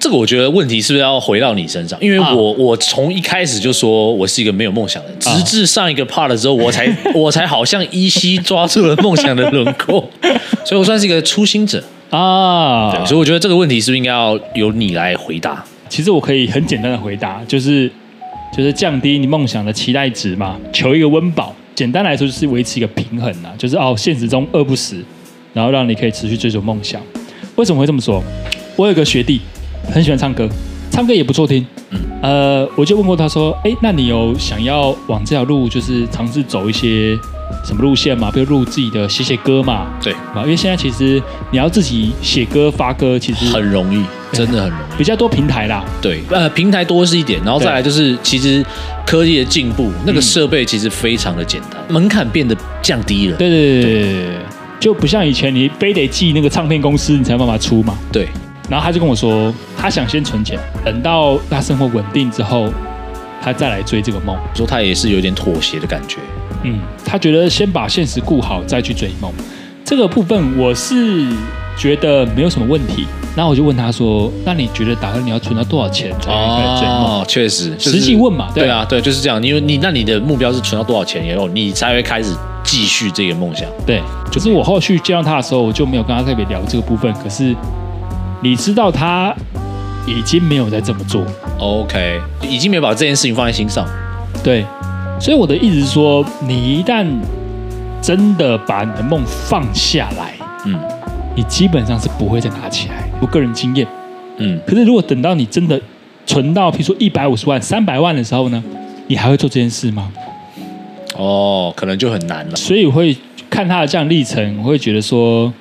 [0.06, 1.97] 这个我觉得问题是不是要回到你身上？
[1.99, 10.08] 因为我、啊、我从一开始就说我是一个没有梦想的人，直至上一个 part 的时候，我才 我才好像依稀抓住了梦想的轮廓，
[10.64, 12.91] 所以我算是一个初心者啊。
[12.91, 15.66] 对，所以我觉得这个问题是不是应该要由你来回答？
[15.89, 17.91] 其实我可以很简单的回答，就是
[18.56, 21.51] 就是降低你梦想的期待值嘛，求一个温饱。
[21.74, 25.03] 简单来说就是维持一个平衡呐，就是哦，现实中饿不死，
[25.51, 27.01] 然后让你可以持续追逐梦想。
[27.56, 28.24] 为什么会这么说？
[28.76, 29.41] 我有个学弟。
[29.93, 30.47] 很喜欢唱歌，
[30.91, 31.65] 唱歌也不错听。
[31.91, 37.17] 嗯，呃，我就问过他说，哎，那你有想要往这条路，就是尝试走一些
[37.63, 38.31] 什么路线嘛？
[38.31, 39.88] 比如录自己的写写歌嘛？
[40.03, 40.13] 对，
[40.43, 41.21] 因为现在其实
[41.51, 45.86] 你要自己写歌发歌，其实很容易，真的很容易，比较多平台啦。
[46.01, 48.65] 对，呃，平台多是一点，然后再来就是，其实
[49.05, 53.38] 科技的进步，那个设备其实非常的简单，嗯、门槛变得降低了。
[53.38, 54.38] 对对对对对，
[54.79, 57.97] 就不像以前你非得寄那个唱片公司，你才有办法出嘛。
[58.11, 58.27] 对。
[58.70, 62.68] 然后他就跟我说，他想先存钱，等到他生活稳定之后，
[63.41, 64.36] 他再来追这个梦。
[64.55, 66.18] 说他也是有点妥协的感觉。
[66.63, 69.32] 嗯，他觉得先把现实顾好，再去追梦。
[69.84, 71.28] 这个部分我是
[71.78, 73.05] 觉得没有什么问题。
[73.36, 78.49] 然后我就问他说：“那你觉得打算你要存到多少钱才开始追梦？”哦，确实，实际问嘛。
[78.55, 79.43] 对啊，对，就是这样。
[79.43, 83.68] 因为你那你的目标是存到多少钱以后，你才会开始继续这个梦想。
[83.86, 84.01] 对，
[84.32, 87.13] 就是我后续见到他的时候，我就没有跟他特别聊这个部分。
[87.22, 87.55] 可是。
[88.46, 89.36] 你知道他
[90.06, 91.26] 已经没有在这么做
[91.58, 93.84] ，OK，已经没有把这件事情放在心上，
[94.43, 94.64] 对，
[95.20, 97.04] 所以我的意思是说，你一旦
[98.04, 100.36] 真的把你的梦放下来，
[100.66, 100.80] 嗯，
[101.36, 103.10] 你基本上是不会再拿起来。
[103.20, 103.88] 我个人经验，
[104.38, 105.82] 嗯，可是如果等到你真的
[106.28, 108.64] 存到，譬如说一百五十万、三百万的时候呢，
[109.08, 110.12] 你还会做这件事吗？
[111.18, 112.56] 哦，可能就很难了。
[112.56, 113.18] 所以我会
[113.50, 115.52] 看他的这样历程，我会觉得说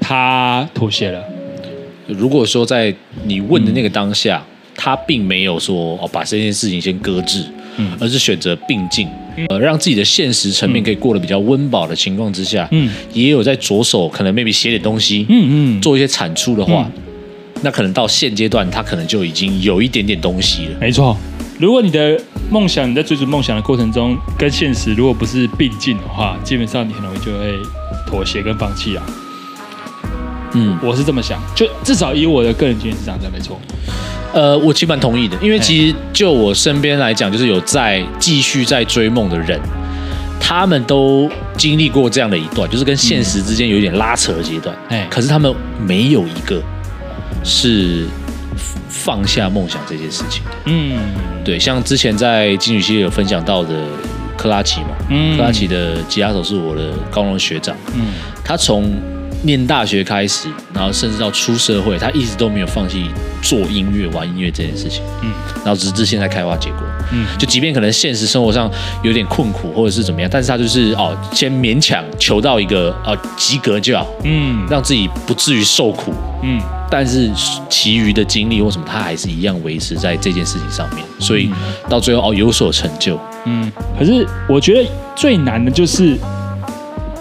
[0.00, 1.20] 他妥协了。
[2.18, 2.94] 如果说在
[3.24, 7.44] 你问的那个当下，嗯、他并没有说哦把这件事情先搁置，
[7.76, 9.08] 嗯，而是选择并进，
[9.48, 17.02] 呃，让自己的现实层面可以过得比较温饱的情况之下，嗯，也有在着手可能 maybe 写点东西，嗯嗯，做一些产出的话，嗯、
[17.62, 20.78] 那可能到现阶段他可能就已经有一点点东西了。
[20.80, 21.16] 没错，
[21.58, 27.58] 如果你的梦想你在追逐梦想的过程中跟现实如果不是并进的话，基本上你很容易就会
[28.06, 29.06] 妥协跟放弃啊。
[30.54, 33.60] 嗯，我是这么想，就至少以我的个人经验是这样子，没错。
[34.32, 39.60] 呃，我其实蛮同意的，因为其实就我身边来讲，就是有在继续在追梦的人，
[40.40, 44.74] 他们都经历过这样的一段，就是跟现实之间有一点拉扯的阶段。
[44.88, 45.52] 哎、嗯，可是他们
[45.84, 46.62] 没有一个
[47.42, 48.06] 是
[48.88, 50.44] 放下梦想这件事情。
[50.44, 50.50] 的。
[50.66, 50.96] 嗯，
[51.44, 53.74] 对，像之前在金曲系列有分享到的
[54.36, 58.12] 克拉奇嘛，嗯，克拉奇的吉他手是我的高中学长，嗯，
[58.44, 58.92] 他从
[59.42, 63.10] 念大学开始，然后甚至到出社会，他一直都没有放弃
[63.42, 65.02] 做音乐、玩音乐这件事情。
[65.22, 65.32] 嗯，
[65.64, 66.80] 然后直至现在开花结果。
[67.12, 68.70] 嗯，就即便可能现实生活上
[69.02, 74.06] 有点困苦或者是怎么样，但是他就是哦，先勉强求到一个哦及格就好。
[74.24, 76.12] 嗯，让自己不至于受苦。
[76.42, 76.60] 嗯，
[76.90, 77.30] 但是
[77.68, 81.04] 其余的精力或什么，他还是一样维持在这件事情上面。
[81.18, 81.50] 所以
[81.88, 83.18] 到最后哦有所成就。
[83.46, 86.16] 嗯，可是我觉得最难的就是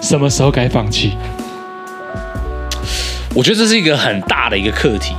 [0.01, 1.13] 什么时候该放弃。
[3.35, 5.13] 我觉得这是一个很大的一个课题，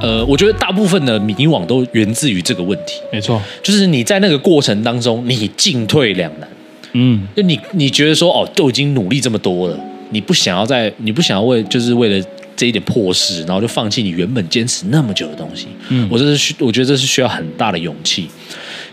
[0.00, 3.00] 呃，我觉得大部分的迷惘都源自于这个问题。
[3.12, 6.48] 没错，就是你在那个过程当中，你进退两难。
[6.92, 9.78] 嗯，就你你觉得说，哦，都已经努力这么多了，
[10.10, 12.26] 你不想要再，你不想要为，就是为了
[12.56, 15.68] 这一点破事，然后就放弃你原本坚持那么久的东西。
[15.90, 18.26] 嗯，我这是需，我觉得这是需要很大的勇气。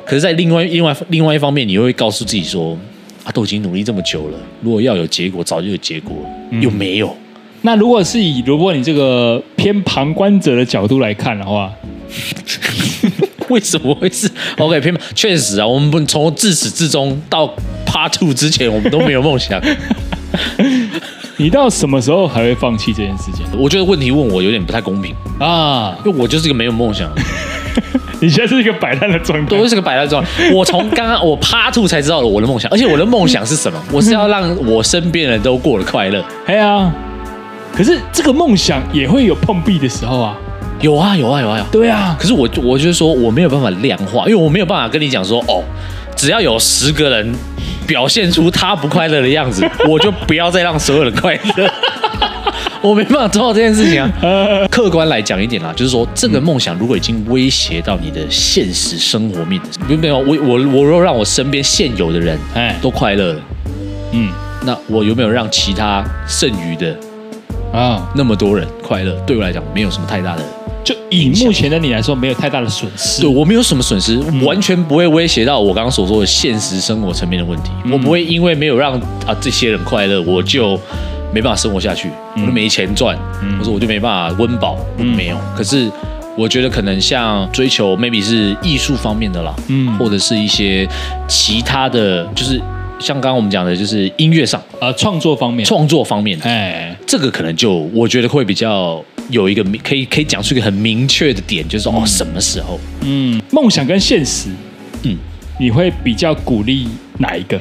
[0.06, 2.78] 可是，在另外另外另外一方面，你又会告诉自己说，
[3.24, 6.18] 啊，都已经努力这么久了，如果要有结果，早就有结果，
[6.62, 7.16] 又没有。
[7.66, 11.74] 那如果是以如果你这个偏旁观者的角度来看的话，
[13.50, 14.96] 为什么会是 OK 偏？
[15.16, 17.52] 确实啊，我们不从自始至终到
[17.84, 19.60] Part Two 之前，我们都没有梦想。
[21.38, 23.44] 你到什么时候还会放弃这件事情？
[23.58, 27.12] 我觉得问题问我有点不太公平啊，因为我就是一个没有梦想。
[28.22, 30.30] 你现在是一个摆烂的状态，我是个摆烂状态。
[30.54, 33.84] 我从刚刚我 Part Two 才知道了我的梦想，而且我的梦想是什么？
[33.92, 36.24] 我是要让我身边的人都过得快乐。
[36.46, 36.94] 哎呀。
[37.76, 40.38] 可是这个梦想也会有碰壁的时候啊，
[40.80, 41.66] 有啊有啊有啊有。
[41.72, 45.62] 对啊，可是我我就是说我没有办法量化，因为我没有办法跟你讲说哦，
[46.16, 47.36] 只要有十个人
[47.86, 51.70] 表现出他不快乐的样子， 我就不要再让所有人快乐。
[52.82, 54.10] 我没办法做到这件事情啊。
[54.70, 59.60] 客观来讲一点啦，就是说这个梦想如果已经威胁到你的现实生活面，
[60.00, 63.42] 没有我我我若让我身边现有的人哎都快乐了，
[64.12, 64.32] 嗯，
[64.64, 66.96] 那我有没有让其他剩余的？
[67.76, 70.42] 啊，那么多人快乐，对我来讲没有什么太大的，
[70.82, 73.22] 就以目前的你来说，没有太大的损失。
[73.22, 77.72] 对，我没有什么损失，完全不会威胁到我刚刚所说的现实生活层面的问题。
[77.84, 78.94] 嗯、我不会因为没有让
[79.28, 80.80] 啊这些人快乐，我就
[81.34, 83.18] 没办法生活下去，我就没钱赚，
[83.60, 84.78] 或者我就没办法温饱。
[84.98, 85.38] 没有。
[85.54, 85.92] 可是
[86.38, 90.88] 我觉得可能像追求 maybe 是艺术方面的啦，嗯，或者是一些
[91.28, 92.62] 其他的就是。
[93.00, 102.80] 像刚刚我们讲的，就是音乐上，啊，创作方面，创作方面，哎，这个可能就我觉得会比较有一个明可以可以讲出一个很明确的点，就是哦什么时候？
[103.02, 104.50] 嗯，梦想跟现实，
[105.04, 105.18] 嗯，
[105.60, 106.88] 你会比较鼓励
[107.20, 107.60] 哪一个？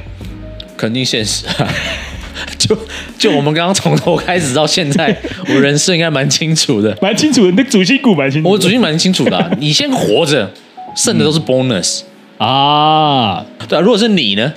[0.76, 1.68] 肯定现实啊。
[2.59, 2.76] 就
[3.18, 5.16] 就我们刚刚从头开始到现在，
[5.49, 7.53] 我人生应该蛮清楚的，蛮清楚的。
[7.57, 9.51] 那主心骨蛮清楚，我主心蛮清楚的、啊。
[9.61, 10.51] 你先活着，
[10.97, 12.03] 剩的都是 bonus、
[12.39, 13.47] 嗯、啊。
[13.68, 14.53] 对啊，如果是你呢？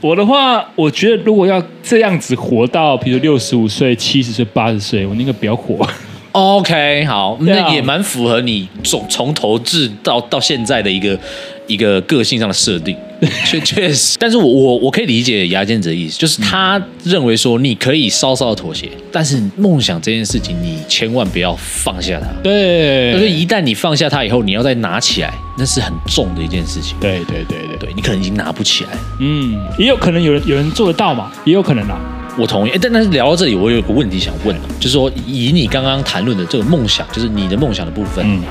[0.00, 5.86] 我的话，我觉得如果要这样子活到，比如六十五岁、七十岁、八十岁，我宁可不要活。
[6.32, 11.18] OK，好，那也蛮符合你从从头至到到现在的一个
[11.66, 12.96] 一个个性上的设定。
[13.46, 22.26] 确确实，但是我我我可以理解牙尖子的意思，就是他认为说你可以稍稍的妥协，但是梦想这件事情你千万不要放下它。
[22.42, 26.94] 对，就是一旦你放下它以后，你要再拿起来，那是很重的一件事情。
[27.00, 28.90] 对对对对对，你可能已经拿不起来。
[29.20, 31.98] 嗯，也有可能有人有人做得到嘛，也有可能啊。
[32.38, 32.72] 我同意。
[32.82, 38.42] 但但是聊到这里，我有个问题想问，就是说以你刚刚谈论的这个梦想，就是你的梦想的部分，嗯，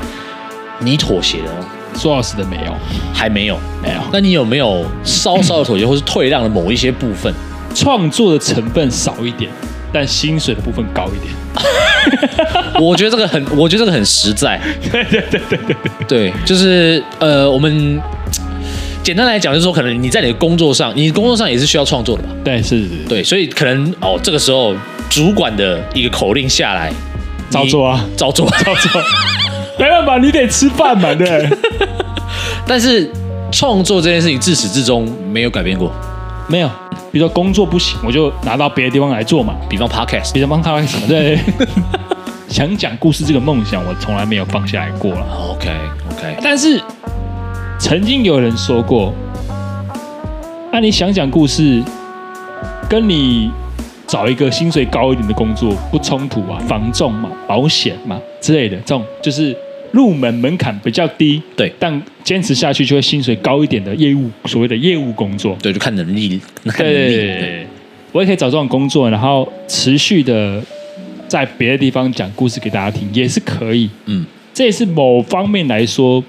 [0.79, 1.67] 你妥协了吗？
[1.97, 2.75] 说老实的，没有，
[3.13, 4.01] 还没有，没有。
[4.11, 7.33] 那你有没有稍稍的妥协，或是退让的某一些部分？
[7.73, 9.51] 创作的成分少一点，
[9.91, 11.33] 但薪水的部分高一点。
[12.79, 14.57] 我觉得这个很，我觉得这个很实在。
[14.89, 15.75] 对对对对对
[16.07, 18.01] 对，就是呃，我们
[19.03, 22.29] 简单来讲，就是说，可能你在你的工作上，你工作上也是需要创作的吧？
[22.45, 24.73] 对，是是，对，所以可能哦，这个时候
[25.09, 26.93] 主管的一个口令下来，
[27.49, 29.01] 照做啊，照做，照做。
[29.77, 31.49] 没办法，你得吃饭嘛，对。
[32.67, 33.09] 但是
[33.51, 35.91] 创作这件事情自始至终没有改变过，
[36.47, 36.69] 没有。
[37.11, 39.55] 比如说工作不行，我就拿到别的地方来做嘛。
[39.69, 41.39] 比方 podcast，比方 podcast，对。
[42.49, 45.25] 想讲故事这个梦想，我从来没有放下来过了。
[45.49, 45.69] OK
[46.11, 46.37] OK。
[46.41, 46.81] 但是
[47.79, 49.13] 曾经有人说过，
[50.71, 51.83] 那、啊、你想讲故事，
[52.89, 53.51] 跟你。
[54.07, 59.57] 找一个薪水高一点的工作不冲突啊，房仲嘛、保险嘛之类的，这种就是
[59.95, 67.15] 入门门槛比较低，对，但坚持下去就会薪水高一点的业务，所谓的业务工作，对，就看能力，看能力。
[67.15, 67.67] 对，对
[68.11, 70.61] 我也可以找这种工作，然后持续的
[71.29, 73.89] 在别的地方讲故事给大家听，也是可以。
[74.07, 76.21] 嗯，这也是某方面来说，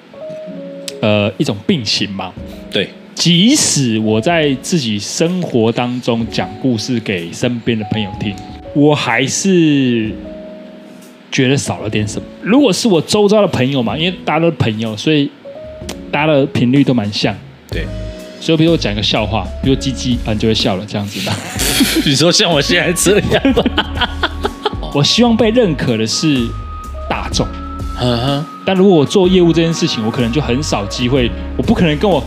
[1.00, 2.32] 呃，一种并行嘛。
[2.70, 2.88] 对。
[3.16, 8.34] 即使我在自己生活当中讲故事给身边的朋友听，
[8.74, 10.12] 我还是
[11.30, 12.26] 觉得少了点什么。
[12.42, 15.30] 如果是我周遭的朋友嘛，因为大家都是朋友，所以
[16.10, 17.34] 大家的频率都蛮像。
[17.70, 17.86] 对，
[18.40, 21.32] 所以比如我讲一个笑话，比如鸡鸡，反正就会笑了，这样子的。
[22.04, 23.42] 你说像我现在这样，
[24.94, 26.46] 我希望被认可的是
[27.08, 27.46] 大众。
[28.00, 28.46] 嗯哼。
[28.64, 32.22] 但如果我做业务这件事情，我可能就很少机会，我不可能跟我。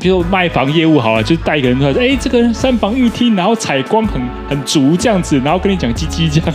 [0.00, 6.54] 比如卖房业务好了，就带一个人出来说：“哎，这个三房一厅，然后采光很很足这样子，然后跟你讲鸡鸡这样，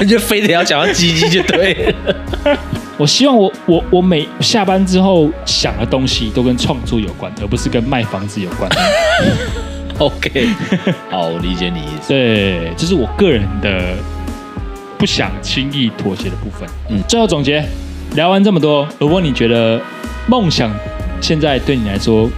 [0.00, 2.58] 你就非得要讲到鸡鸡就对了。
[2.96, 8.70] 我希望我我我每下班之后想的东西都跟创作有关，而不是跟卖房子有关。
[9.98, 10.48] OK，
[11.10, 12.08] 好，我理解你意思。
[12.08, 13.96] 对，这是我个人的
[14.96, 16.68] 不想轻易妥协的部分。
[16.88, 17.64] 嗯，最后总结，
[18.14, 19.80] 聊完这么多，如果你觉得
[20.26, 20.70] 梦想。
[21.20, 22.30] 现在对你来说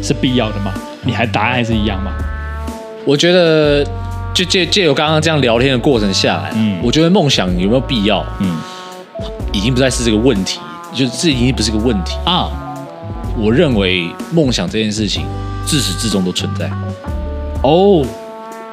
[0.00, 0.72] 是必要的吗？
[1.02, 2.12] 你还答案还是一样吗？
[3.04, 3.84] 我觉得
[4.36, 8.54] 就借借由刚刚这样聊天的过程下来，嗯，我觉得梦想有没有必要，嗯，
[9.50, 10.60] 已经不再是这个问题，
[10.92, 12.18] 就是这已经不是个问题。
[12.26, 12.50] 啊。
[13.38, 15.24] 我认为梦想这件事情
[15.64, 16.70] 自始至终都存在。
[17.62, 18.04] 哦，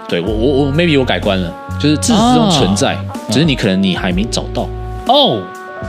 [0.10, 4.68] 对我我我 maybe 我改观了，就是自始至终存在，啊，只是你可能你还没找到。
[5.08, 5.42] 哦。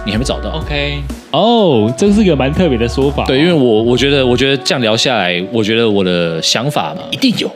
[0.06, 1.40] 你还没找到？OK，哦
[1.86, 3.24] ，oh, 这是一个蛮特别的说法。
[3.26, 7.48] 对，因为我我觉得，我觉得这样聊下来，我觉得我的想法一定有，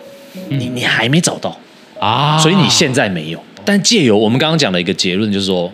[0.49, 1.55] 嗯、你你还没找到
[2.01, 3.43] 啊，所以你现在没有。
[3.65, 5.71] 但借由我们刚刚讲的一个结论，就是说，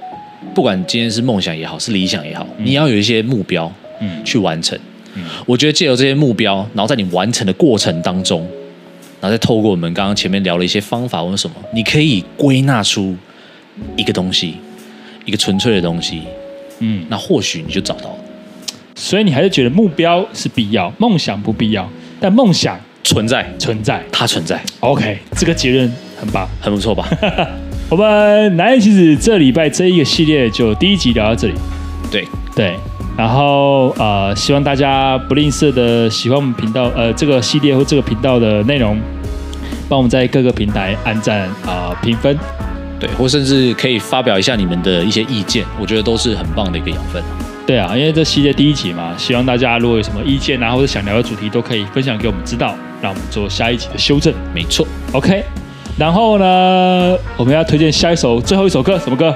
[0.54, 3.70] 不管今天是梦想也好，是理想也好，嗯、你要有一些目标，
[4.00, 4.78] 嗯，去完成。
[5.14, 8.40] 嗯，我觉得借由这些目标，然后在你完成的过程当中，
[9.20, 13.14] 然后再透过我们刚刚前面聊了一些方法或者什么，你可以归纳出
[13.96, 14.56] 一个东西，
[15.24, 16.22] 一个纯粹的东西。
[16.80, 18.16] 嗯，那或许你就找到了，
[18.96, 24.60] 所以你还是觉得目标是必要，梦想不必要，但梦想存在，存在，它存在。
[24.80, 27.08] OK，这个结论很棒，很不错吧？
[27.90, 31.54] 我们男人其实这礼拜这一个系列就第一集聊到这里，
[32.10, 32.76] 对对，
[33.16, 38.98] 然后呃，希望大家不吝啬的喜欢我们频道呃这个系列或这个频道的内容，
[39.88, 42.36] 帮我们在各个平台按赞啊评分。
[42.98, 47.22] 对，或甚至可以发表一下你们的一些意见，我觉得都是很棒的一个养分。
[47.66, 54.32] 对啊，因为这系列第一集嘛，希望大家如果有什么意见啊，或者想聊的主题，都可以分享给我们知道，让我们做下一集的修正。
[54.54, 55.44] 没错，OK，
[55.96, 59.34] 然后呢，我们要推荐下一首最后一首歌，什么歌？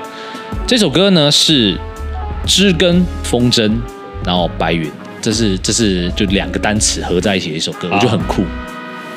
[0.66, 1.78] 这首歌呢是
[2.44, 3.70] 知根风筝，
[4.24, 4.90] 然后白云，
[5.22, 8.42] 这是这是就两个单词合在一起的一首歌，我觉得很酷。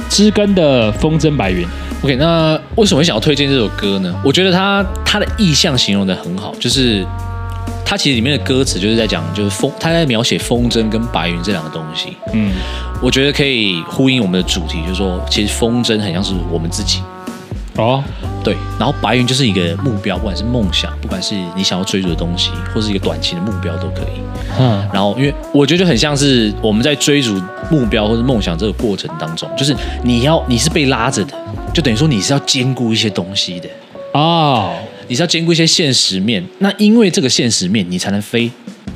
[0.07, 1.65] 知根的风筝白云。
[2.03, 4.13] OK，那为什么会想要推荐这首歌呢？
[4.23, 7.03] 我觉得它它的意象形容的很好，就是
[7.83, 12.15] 它其实里面的歌词就是在讲，就是风，它在描写风筝跟白云这两个东西。
[12.33, 12.51] 嗯，
[13.01, 17.01] 我觉得可以呼应我们的主题，就是说，其实风筝很像是我们自己。
[17.77, 18.03] 哦，
[18.43, 24.19] 对，然后白云就是一个目标，不管是梦想，不管是你想要追逐的东西，或是一个短期的目标都可以。
[24.59, 31.33] 嗯，然后因为我觉得就很像是我们在追逐目标或者梦想这个过程当中，就是你要你是被拉着的，
[31.73, 33.69] 就等于说你是要兼顾一些东西的
[34.13, 34.73] 哦，
[35.07, 36.45] 你是要兼顾一些现实面。
[36.59, 38.51] 那因为这个现实面，你才能飞，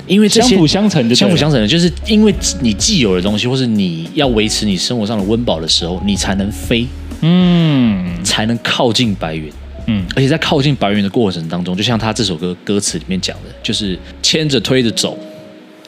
[0.05, 6.85] 因为这相辅相成的，相辅相成的，就是因为你既有的东西，或是你要维持你生活上的温饱的时候，你才能飞。
[7.27, 9.51] 嗯，才能靠近白云。
[9.87, 15.17] 嗯，而且在靠近白云的过程当中，就像他这首歌歌词里面讲的，就是牵着推着走，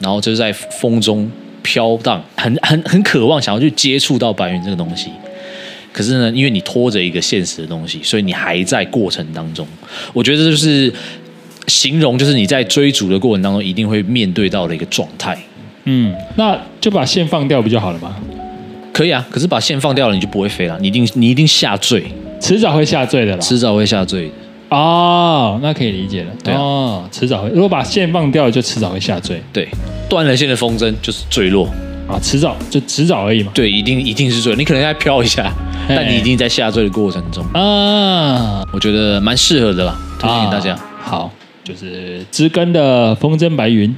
[0.00, 1.30] 然后就是在风中
[1.62, 5.10] 飘荡，很很很渴望想要去接触到白云这个东西。
[5.92, 9.66] 可是呢，因为你拖着一个现实的东西，所以你还在过程当中。
[10.12, 10.92] 我觉得这就是
[11.66, 15.36] 形容，就是你在追逐的过程当中一定会面对到的一个状态。
[15.84, 18.16] 嗯，那就把线放掉不就好了吗？
[18.98, 22.04] 可以啊，可是把线放掉了，你就不会飞了，你一定你一定下坠，
[22.40, 24.28] 迟早会下坠的啦，迟早会下坠。
[24.70, 26.32] 哦，那可以理解了。
[26.42, 29.40] 对啊，哦，迟早会，如果把线放掉了，就迟早会下坠。
[29.52, 29.68] 对，
[30.08, 31.68] 断了线的风筝就是坠落
[32.08, 33.52] 啊，迟早就迟早而已嘛。
[33.54, 35.48] 对，一定一定是坠，你可能在飘一下，
[35.88, 40.76] 但你一定在下坠的过程中啊，我觉得蛮适合的啦，推荐给大家。
[41.00, 41.30] 好，
[41.62, 43.94] 就是知根的风筝白云。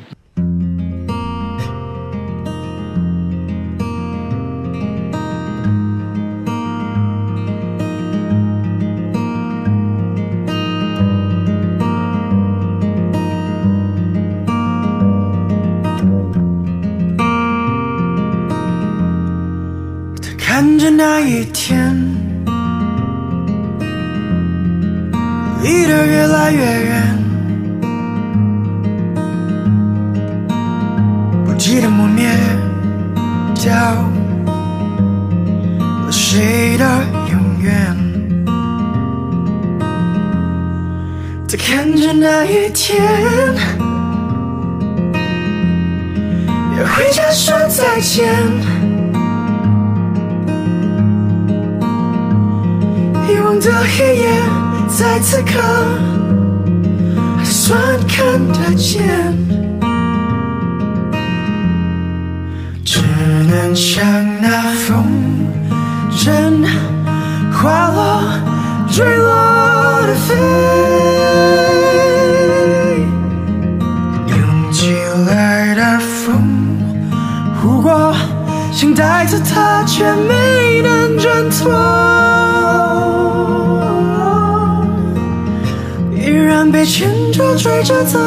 [86.91, 88.18] 牵着追着走，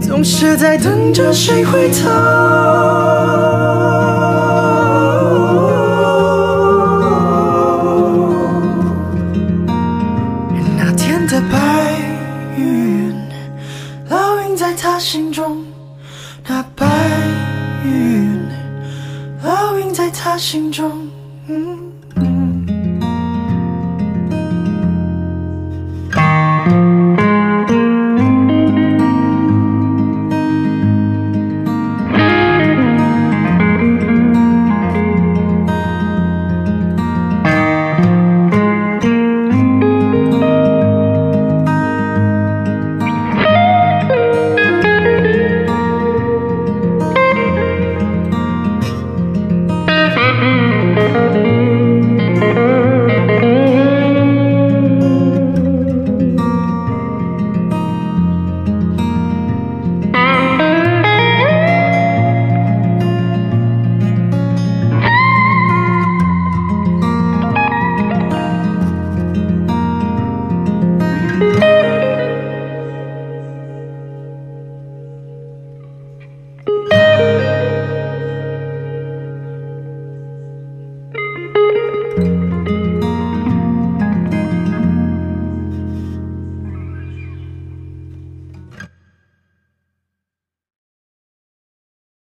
[0.00, 3.47] 总是在等着谁回头。